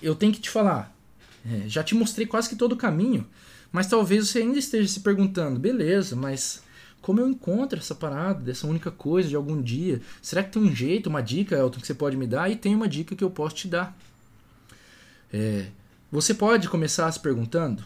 eu 0.00 0.14
tenho 0.14 0.32
que 0.32 0.40
te 0.40 0.50
falar. 0.50 0.91
É, 1.44 1.68
já 1.68 1.82
te 1.82 1.94
mostrei 1.94 2.26
quase 2.26 2.48
que 2.48 2.56
todo 2.56 2.72
o 2.72 2.76
caminho, 2.76 3.26
mas 3.70 3.86
talvez 3.86 4.28
você 4.28 4.40
ainda 4.40 4.58
esteja 4.58 4.88
se 4.88 5.00
perguntando: 5.00 5.58
beleza, 5.58 6.14
mas 6.14 6.62
como 7.00 7.20
eu 7.20 7.28
encontro 7.28 7.78
essa 7.78 7.94
parada, 7.94 8.40
dessa 8.40 8.66
única 8.66 8.90
coisa 8.90 9.28
de 9.28 9.34
algum 9.34 9.60
dia? 9.60 10.00
Será 10.22 10.42
que 10.42 10.52
tem 10.52 10.62
um 10.62 10.74
jeito, 10.74 11.08
uma 11.08 11.20
dica, 11.20 11.56
Elton, 11.56 11.80
que 11.80 11.86
você 11.86 11.94
pode 11.94 12.16
me 12.16 12.26
dar? 12.26 12.50
E 12.50 12.56
tem 12.56 12.74
uma 12.74 12.88
dica 12.88 13.16
que 13.16 13.24
eu 13.24 13.30
posso 13.30 13.56
te 13.56 13.68
dar. 13.68 13.96
É, 15.32 15.66
você 16.10 16.32
pode 16.32 16.68
começar 16.68 17.10
se 17.10 17.18
perguntando 17.18 17.84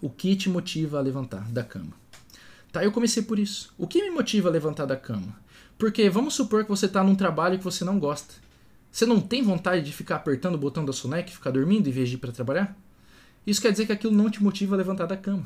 o 0.00 0.08
que 0.08 0.34
te 0.34 0.48
motiva 0.48 0.98
a 0.98 1.02
levantar 1.02 1.50
da 1.50 1.62
cama? 1.62 1.92
Tá, 2.72 2.82
eu 2.82 2.92
comecei 2.92 3.22
por 3.22 3.38
isso. 3.38 3.72
O 3.76 3.86
que 3.86 4.02
me 4.02 4.10
motiva 4.10 4.48
a 4.48 4.52
levantar 4.52 4.86
da 4.86 4.96
cama? 4.96 5.36
Porque 5.76 6.08
vamos 6.08 6.34
supor 6.34 6.64
que 6.64 6.70
você 6.70 6.86
está 6.86 7.04
num 7.04 7.14
trabalho 7.14 7.58
que 7.58 7.64
você 7.64 7.84
não 7.84 7.98
gosta. 7.98 8.34
Você 8.96 9.04
não 9.04 9.20
tem 9.20 9.42
vontade 9.42 9.84
de 9.84 9.92
ficar 9.92 10.16
apertando 10.16 10.54
o 10.54 10.58
botão 10.58 10.82
da 10.82 10.90
soneca 10.90 11.28
e 11.28 11.34
ficar 11.34 11.50
dormindo 11.50 11.86
em 11.86 11.92
vez 11.92 12.08
de 12.08 12.14
ir 12.14 12.18
para 12.18 12.32
trabalhar? 12.32 12.74
Isso 13.46 13.60
quer 13.60 13.70
dizer 13.70 13.84
que 13.84 13.92
aquilo 13.92 14.14
não 14.14 14.30
te 14.30 14.42
motiva 14.42 14.74
a 14.74 14.78
levantar 14.78 15.04
da 15.04 15.18
cama. 15.18 15.44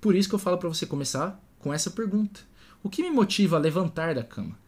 Por 0.00 0.14
isso 0.14 0.30
que 0.30 0.34
eu 0.34 0.38
falo 0.38 0.56
para 0.56 0.70
você 0.70 0.86
começar 0.86 1.38
com 1.58 1.74
essa 1.74 1.90
pergunta. 1.90 2.40
O 2.82 2.88
que 2.88 3.02
me 3.02 3.10
motiva 3.10 3.56
a 3.56 3.60
levantar 3.60 4.14
da 4.14 4.24
cama? 4.24 4.58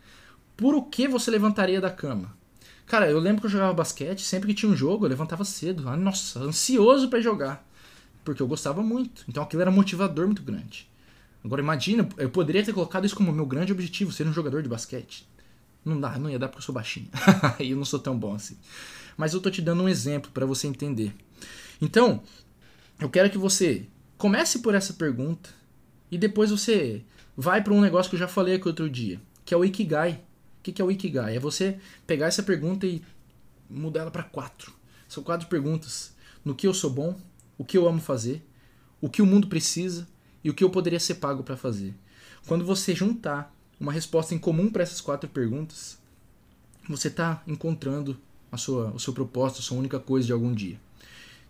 Por 0.55 0.75
o 0.75 0.83
que 0.83 1.09
você 1.09 1.31
levantaria 1.31 1.81
da 1.81 1.90
cama? 1.90 2.37
Cara, 2.85 3.11
eu 3.11 3.18
lembro 3.18 3.40
que 3.40 3.46
eu 3.46 3.51
jogava 3.51 3.72
basquete, 3.72 4.20
sempre 4.20 4.48
que 4.48 4.61
tinha 4.61 4.70
um 4.70 4.77
jogo, 4.77 5.07
eu 5.07 5.09
levantava 5.09 5.42
cedo. 5.42 5.88
Ah, 5.88 5.96
nossa, 5.96 6.38
ansioso 6.38 7.09
para 7.09 7.18
jogar 7.18 7.66
porque 8.22 8.42
eu 8.42 8.46
gostava 8.46 8.83
muito. 8.83 9.25
Então 9.27 9.42
aquilo 9.42 9.62
era 9.62 9.70
um 9.70 9.75
motivador 9.75 10.27
muito 10.27 10.42
grande. 10.42 10.87
Agora 11.42 11.62
imagina, 11.62 12.07
eu 12.18 12.29
poderia 12.29 12.62
ter 12.62 12.75
colocado 12.75 13.07
isso 13.07 13.16
como 13.16 13.33
meu 13.33 13.46
grande 13.46 13.72
objetivo, 13.72 14.12
ser 14.12 14.27
um 14.27 14.35
jogador 14.35 14.62
de 14.62 14.68
basquete. 14.68 15.27
Não 15.84 16.00
dá, 16.00 16.18
não 16.18 16.30
ia 16.30 16.38
dar 16.38 16.48
porque 16.48 16.60
eu 16.60 16.64
sou 16.64 16.74
baixinho. 16.74 17.08
e 17.58 17.70
eu 17.70 17.76
não 17.76 17.84
sou 17.84 17.98
tão 17.98 18.16
bom 18.16 18.34
assim. 18.34 18.56
Mas 19.16 19.34
eu 19.34 19.40
tô 19.40 19.50
te 19.50 19.60
dando 19.60 19.82
um 19.82 19.88
exemplo 19.88 20.30
para 20.32 20.46
você 20.46 20.66
entender. 20.66 21.14
Então, 21.80 22.22
eu 23.00 23.10
quero 23.10 23.28
que 23.30 23.38
você 23.38 23.86
comece 24.16 24.60
por 24.60 24.74
essa 24.74 24.92
pergunta 24.92 25.50
e 26.10 26.16
depois 26.16 26.50
você 26.50 27.04
vai 27.36 27.62
para 27.62 27.72
um 27.72 27.80
negócio 27.80 28.08
que 28.08 28.16
eu 28.16 28.20
já 28.20 28.28
falei 28.28 28.54
aqui 28.54 28.68
outro 28.68 28.88
dia, 28.88 29.20
que 29.44 29.52
é 29.52 29.56
o 29.56 29.64
Ikigai. 29.64 30.22
O 30.58 30.62
que 30.62 30.80
é 30.80 30.84
o 30.84 30.90
Ikigai? 30.90 31.36
É 31.36 31.40
você 31.40 31.78
pegar 32.06 32.26
essa 32.26 32.42
pergunta 32.42 32.86
e 32.86 33.02
mudar 33.68 34.02
ela 34.02 34.10
para 34.10 34.22
quatro. 34.22 34.72
São 35.08 35.22
quatro 35.22 35.48
perguntas. 35.48 36.14
No 36.44 36.54
que 36.54 36.66
eu 36.66 36.74
sou 36.74 36.90
bom, 36.90 37.18
o 37.58 37.64
que 37.64 37.76
eu 37.76 37.88
amo 37.88 38.00
fazer, 38.00 38.46
o 39.00 39.08
que 39.08 39.20
o 39.20 39.26
mundo 39.26 39.48
precisa 39.48 40.06
e 40.44 40.50
o 40.50 40.54
que 40.54 40.62
eu 40.62 40.70
poderia 40.70 41.00
ser 41.00 41.16
pago 41.16 41.42
para 41.42 41.56
fazer. 41.56 41.94
Quando 42.46 42.64
você 42.64 42.94
juntar 42.94 43.51
uma 43.82 43.90
resposta 43.92 44.32
em 44.32 44.38
comum 44.38 44.70
para 44.70 44.84
essas 44.84 45.00
quatro 45.00 45.28
perguntas, 45.28 45.98
você 46.88 47.08
está 47.08 47.42
encontrando 47.48 48.16
a 48.50 48.56
sua, 48.56 48.92
o 48.92 49.00
seu 49.00 49.12
propósito, 49.12 49.58
a 49.58 49.62
sua 49.62 49.76
única 49.76 49.98
coisa 49.98 50.24
de 50.24 50.32
algum 50.32 50.54
dia. 50.54 50.78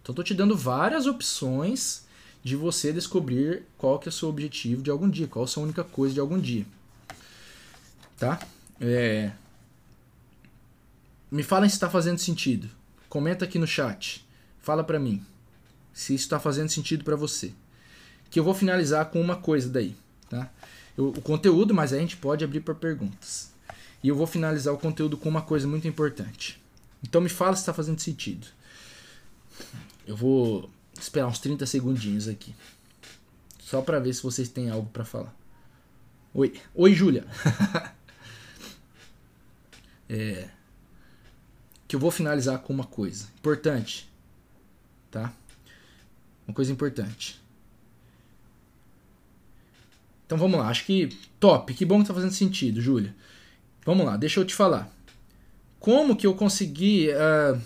Então 0.00 0.14
estou 0.14 0.24
te 0.24 0.32
dando 0.32 0.56
várias 0.56 1.06
opções 1.06 2.06
de 2.42 2.56
você 2.56 2.90
descobrir 2.90 3.64
qual 3.76 3.98
que 3.98 4.08
é 4.08 4.10
o 4.10 4.12
seu 4.12 4.30
objetivo 4.30 4.82
de 4.82 4.90
algum 4.90 5.10
dia, 5.10 5.28
qual 5.28 5.44
é 5.44 5.46
a 5.46 5.48
sua 5.48 5.62
única 5.62 5.84
coisa 5.84 6.14
de 6.14 6.20
algum 6.20 6.40
dia. 6.40 6.64
Tá? 8.18 8.40
É... 8.80 9.32
Me 11.30 11.42
fala 11.42 11.68
se 11.68 11.74
está 11.74 11.90
fazendo 11.90 12.18
sentido. 12.18 12.70
Comenta 13.10 13.44
aqui 13.44 13.58
no 13.58 13.66
chat. 13.66 14.26
Fala 14.58 14.82
para 14.82 14.98
mim 14.98 15.22
se 15.92 16.14
isso 16.14 16.24
está 16.24 16.40
fazendo 16.40 16.70
sentido 16.70 17.04
para 17.04 17.14
você. 17.14 17.52
Que 18.30 18.40
eu 18.40 18.44
vou 18.44 18.54
finalizar 18.54 19.04
com 19.10 19.20
uma 19.20 19.36
coisa 19.36 19.68
daí, 19.68 19.94
tá? 20.30 20.50
O 20.96 21.20
conteúdo, 21.22 21.72
mas 21.72 21.92
a 21.92 21.98
gente 21.98 22.16
pode 22.16 22.44
abrir 22.44 22.60
para 22.60 22.74
perguntas. 22.74 23.52
E 24.02 24.08
eu 24.08 24.16
vou 24.16 24.26
finalizar 24.26 24.74
o 24.74 24.78
conteúdo 24.78 25.16
com 25.16 25.28
uma 25.28 25.42
coisa 25.42 25.66
muito 25.66 25.88
importante. 25.88 26.60
Então 27.02 27.20
me 27.20 27.28
fala 27.28 27.56
se 27.56 27.62
está 27.62 27.72
fazendo 27.72 28.00
sentido. 28.00 28.46
Eu 30.06 30.16
vou 30.16 30.68
esperar 30.98 31.26
uns 31.26 31.38
30 31.38 31.64
segundinhos 31.66 32.28
aqui. 32.28 32.54
Só 33.60 33.80
para 33.80 33.98
ver 33.98 34.12
se 34.12 34.22
vocês 34.22 34.48
têm 34.48 34.70
algo 34.70 34.88
para 34.90 35.04
falar. 35.04 35.34
Oi, 36.34 36.60
oi 36.74 36.94
Júlia. 36.94 37.26
é, 40.08 40.48
que 41.88 41.96
eu 41.96 42.00
vou 42.00 42.10
finalizar 42.10 42.58
com 42.60 42.72
uma 42.72 42.84
coisa 42.84 43.28
importante, 43.38 44.10
tá? 45.10 45.32
Uma 46.46 46.54
coisa 46.54 46.72
importante. 46.72 47.41
Então 50.32 50.40
vamos 50.40 50.58
lá, 50.58 50.68
acho 50.68 50.86
que 50.86 51.10
top, 51.38 51.74
que 51.74 51.84
bom 51.84 52.00
que 52.00 52.08
tá 52.08 52.14
fazendo 52.14 52.32
sentido, 52.32 52.80
Júlia. 52.80 53.14
Vamos 53.84 54.06
lá, 54.06 54.16
deixa 54.16 54.40
eu 54.40 54.46
te 54.46 54.54
falar. 54.54 54.90
Como 55.78 56.16
que 56.16 56.26
eu 56.26 56.32
consegui 56.32 57.10
uh, 57.10 57.60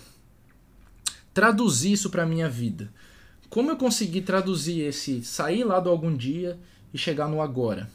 traduzir 1.33 1.93
isso 1.93 2.09
para 2.09 2.25
minha 2.25 2.49
vida? 2.49 2.91
Como 3.49 3.71
eu 3.71 3.77
consegui 3.77 4.21
traduzir 4.21 4.81
esse 4.81 5.23
sair 5.23 5.63
lá 5.63 5.79
do 5.79 5.89
algum 5.89 6.13
dia 6.13 6.59
e 6.93 6.97
chegar 6.97 7.29
no 7.29 7.41
agora? 7.41 7.89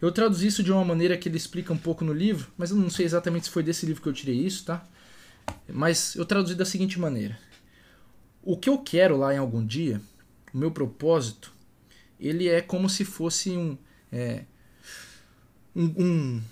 Eu 0.00 0.12
traduzi 0.12 0.46
isso 0.46 0.62
de 0.62 0.70
uma 0.70 0.84
maneira 0.84 1.16
que 1.16 1.28
ele 1.28 1.36
explica 1.36 1.72
um 1.72 1.76
pouco 1.76 2.04
no 2.04 2.12
livro, 2.12 2.46
mas 2.56 2.70
eu 2.70 2.76
não 2.76 2.88
sei 2.88 3.06
exatamente 3.06 3.46
se 3.46 3.50
foi 3.50 3.64
desse 3.64 3.86
livro 3.86 4.00
que 4.00 4.08
eu 4.08 4.12
tirei 4.12 4.36
isso, 4.36 4.66
tá? 4.66 4.86
Mas 5.68 6.14
eu 6.14 6.24
traduzi 6.24 6.54
da 6.54 6.64
seguinte 6.64 6.96
maneira: 6.96 7.36
O 8.40 8.56
que 8.56 8.70
eu 8.70 8.78
quero 8.78 9.16
lá 9.16 9.34
em 9.34 9.38
algum 9.38 9.66
dia, 9.66 10.00
o 10.54 10.58
meu 10.58 10.70
propósito, 10.70 11.52
ele 12.20 12.46
é 12.46 12.60
como 12.60 12.88
se 12.88 13.04
fosse 13.04 13.50
um. 13.50 13.76
É, 14.12 14.44
um, 15.74 15.84
um 15.98 16.42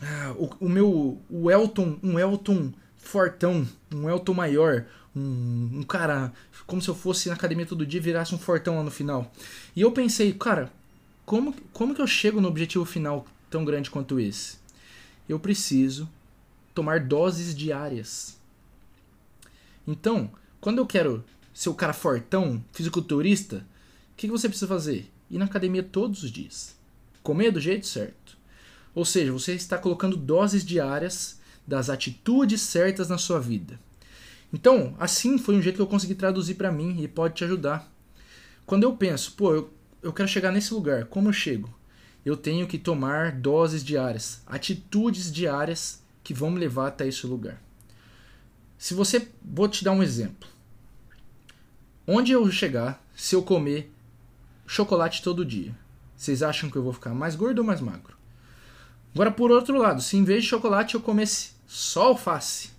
ah, 0.00 0.34
o, 0.36 0.66
o, 0.66 0.68
meu. 0.68 1.20
O 1.28 1.50
Elton. 1.50 1.98
Um 2.02 2.18
Elton 2.18 2.72
fortão. 2.96 3.66
Um 3.92 4.08
Elton 4.08 4.34
maior. 4.34 4.86
Um, 5.14 5.70
um 5.74 5.82
cara. 5.82 6.32
Como 6.66 6.80
se 6.80 6.88
eu 6.88 6.94
fosse 6.94 7.28
na 7.28 7.34
academia 7.34 7.66
todo 7.66 7.86
dia 7.86 8.00
virasse 8.00 8.34
um 8.34 8.38
fortão 8.38 8.76
lá 8.76 8.82
no 8.82 8.90
final. 8.90 9.30
E 9.74 9.80
eu 9.80 9.90
pensei, 9.90 10.32
cara, 10.32 10.72
como, 11.26 11.54
como 11.72 11.94
que 11.94 12.00
eu 12.00 12.06
chego 12.06 12.40
no 12.40 12.48
objetivo 12.48 12.84
final 12.84 13.26
tão 13.50 13.64
grande 13.64 13.90
quanto 13.90 14.20
esse? 14.20 14.58
Eu 15.28 15.38
preciso 15.40 16.08
tomar 16.72 17.00
doses 17.00 17.54
diárias. 17.54 18.38
Então, 19.86 20.30
quando 20.60 20.78
eu 20.78 20.86
quero 20.86 21.24
ser 21.52 21.70
o 21.70 21.74
cara 21.74 21.92
fortão, 21.92 22.64
fisiculturista, 22.72 23.56
o 23.56 24.16
que, 24.16 24.28
que 24.28 24.32
você 24.32 24.48
precisa 24.48 24.68
fazer? 24.68 25.10
Ir 25.30 25.38
na 25.38 25.44
academia 25.44 25.82
todos 25.82 26.22
os 26.22 26.30
dias. 26.30 26.76
Comer 27.22 27.50
do 27.52 27.60
jeito 27.60 27.86
certo. 27.86 28.36
Ou 28.94 29.04
seja, 29.04 29.32
você 29.32 29.54
está 29.54 29.78
colocando 29.78 30.16
doses 30.16 30.64
diárias 30.64 31.38
das 31.66 31.88
atitudes 31.88 32.60
certas 32.62 33.08
na 33.08 33.18
sua 33.18 33.38
vida. 33.38 33.78
Então, 34.52 34.94
assim 34.98 35.38
foi 35.38 35.54
um 35.54 35.62
jeito 35.62 35.76
que 35.76 35.82
eu 35.82 35.86
consegui 35.86 36.14
traduzir 36.14 36.54
para 36.54 36.72
mim 36.72 37.00
e 37.00 37.06
pode 37.06 37.34
te 37.34 37.44
ajudar. 37.44 37.90
Quando 38.66 38.82
eu 38.82 38.96
penso, 38.96 39.32
pô, 39.32 39.54
eu, 39.54 39.72
eu 40.02 40.12
quero 40.12 40.28
chegar 40.28 40.50
nesse 40.50 40.74
lugar, 40.74 41.04
como 41.06 41.28
eu 41.28 41.32
chego? 41.32 41.72
Eu 42.24 42.36
tenho 42.36 42.66
que 42.66 42.78
tomar 42.78 43.32
doses 43.32 43.84
diárias, 43.84 44.42
atitudes 44.46 45.32
diárias 45.32 46.02
que 46.22 46.34
vão 46.34 46.50
me 46.50 46.58
levar 46.58 46.88
até 46.88 47.06
esse 47.06 47.26
lugar. 47.26 47.62
Se 48.76 48.94
você, 48.94 49.28
vou 49.42 49.68
te 49.68 49.84
dar 49.84 49.92
um 49.92 50.02
exemplo. 50.02 50.48
Onde 52.06 52.32
eu 52.32 52.50
chegar 52.50 53.04
se 53.14 53.34
eu 53.34 53.42
comer 53.42 53.92
chocolate 54.70 55.20
todo 55.20 55.44
dia? 55.44 55.76
Vocês 56.16 56.44
acham 56.44 56.70
que 56.70 56.76
eu 56.76 56.82
vou 56.82 56.92
ficar 56.92 57.12
mais 57.12 57.34
gordo 57.34 57.58
ou 57.58 57.64
mais 57.64 57.80
magro? 57.80 58.16
Agora, 59.12 59.32
por 59.32 59.50
outro 59.50 59.76
lado, 59.76 60.00
se 60.00 60.16
em 60.16 60.22
vez 60.22 60.44
de 60.44 60.48
chocolate 60.48 60.94
eu 60.94 61.00
comesse 61.00 61.50
só 61.66 62.04
alface, 62.04 62.70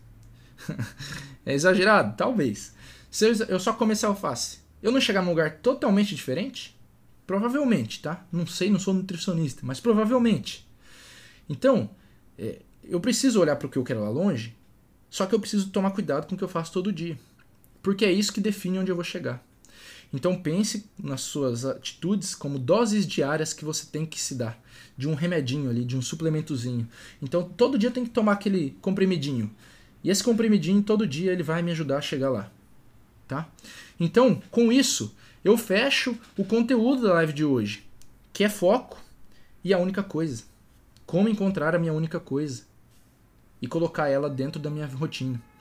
é 1.46 1.54
exagerado? 1.54 2.16
Talvez. 2.16 2.74
Se 3.10 3.26
eu 3.50 3.60
só 3.60 3.74
comesse 3.74 4.06
alface, 4.06 4.60
eu 4.82 4.90
não 4.90 5.02
chegar 5.02 5.22
num 5.22 5.32
lugar 5.32 5.58
totalmente 5.58 6.16
diferente? 6.16 6.80
Provavelmente, 7.28 8.02
tá? 8.02 8.26
Não 8.32 8.48
sei, 8.48 8.70
não 8.70 8.80
sou 8.80 8.94
nutricionista, 8.94 9.62
mas 9.66 9.82
provavelmente. 9.82 10.66
Então, 11.50 11.90
é, 12.38 12.62
eu 12.86 13.02
preciso 13.02 13.42
olhar 13.42 13.58
para 13.58 13.68
o 13.68 13.70
que 13.70 13.78
eu 13.78 13.84
quero 13.84 14.02
lá 14.02 14.10
longe, 14.10 14.56
só 15.10 15.26
que 15.26 15.36
eu 15.36 15.40
preciso 15.42 15.70
tomar 15.72 15.92
cuidado 15.92 16.26
com 16.26 16.36
o 16.36 16.38
que 16.38 16.44
eu 16.44 16.48
faço 16.48 16.72
todo 16.72 16.94
dia. 16.94 17.20
Porque 17.84 18.06
é 18.06 18.12
isso 18.14 18.32
que 18.32 18.40
define 18.40 18.80
onde 18.80 18.90
eu 18.90 18.96
vou 18.96 19.04
chegar. 19.04 19.46
Então 20.14 20.36
pense 20.36 20.90
nas 21.02 21.22
suas 21.22 21.66
atitudes 21.66 22.36
como 22.36 22.60
doses 22.60 23.08
diárias 23.08 23.54
que 23.54 23.64
você 23.64 23.86
tem 23.86 24.06
que 24.06 24.20
se 24.20 24.36
dar. 24.36 24.62
De 24.98 25.08
um 25.08 25.16
remedinho 25.16 25.70
ali, 25.70 25.86
de 25.86 25.98
um 25.98 26.02
suplementozinho. 26.02 26.88
Então 27.22 27.44
todo 27.44 27.78
dia 27.78 27.92
tem 27.92 28.04
que 28.04 28.10
tomar 28.10 28.34
aquele 28.34 28.78
comprimidinho. 28.82 29.50
E 30.04 30.10
esse 30.10 30.24
comprimidinho 30.24 30.84
todo 30.84 31.08
dia 31.08 31.32
ele 31.32 31.44
vai 31.44 31.62
me 31.62 31.72
ajudar 31.72 31.98
a 31.98 32.02
chegar 32.02 32.30
lá. 32.30 32.52
Tá? 33.28 33.50
Então, 34.00 34.42
com 34.52 34.72
isso, 34.72 35.16
eu 35.44 35.58
fecho 35.58 36.18
o 36.38 36.44
conteúdo 36.44 37.04
da 37.04 37.14
live 37.14 37.32
de 37.32 37.46
hoje, 37.46 37.84
que 38.34 38.44
é 38.44 38.50
foco 38.50 39.02
e 39.64 39.74
a 39.74 39.80
única 39.80 40.04
coisa. 40.04 40.44
Como 41.06 41.30
encontrar 41.30 41.74
a 41.74 41.80
minha 41.80 41.94
única 41.94 42.20
coisa 42.20 42.64
e 43.62 43.68
colocar 43.68 44.10
ela 44.10 44.30
dentro 44.30 44.62
da 44.62 44.70
minha 44.70 44.86
rotina. 44.86 45.42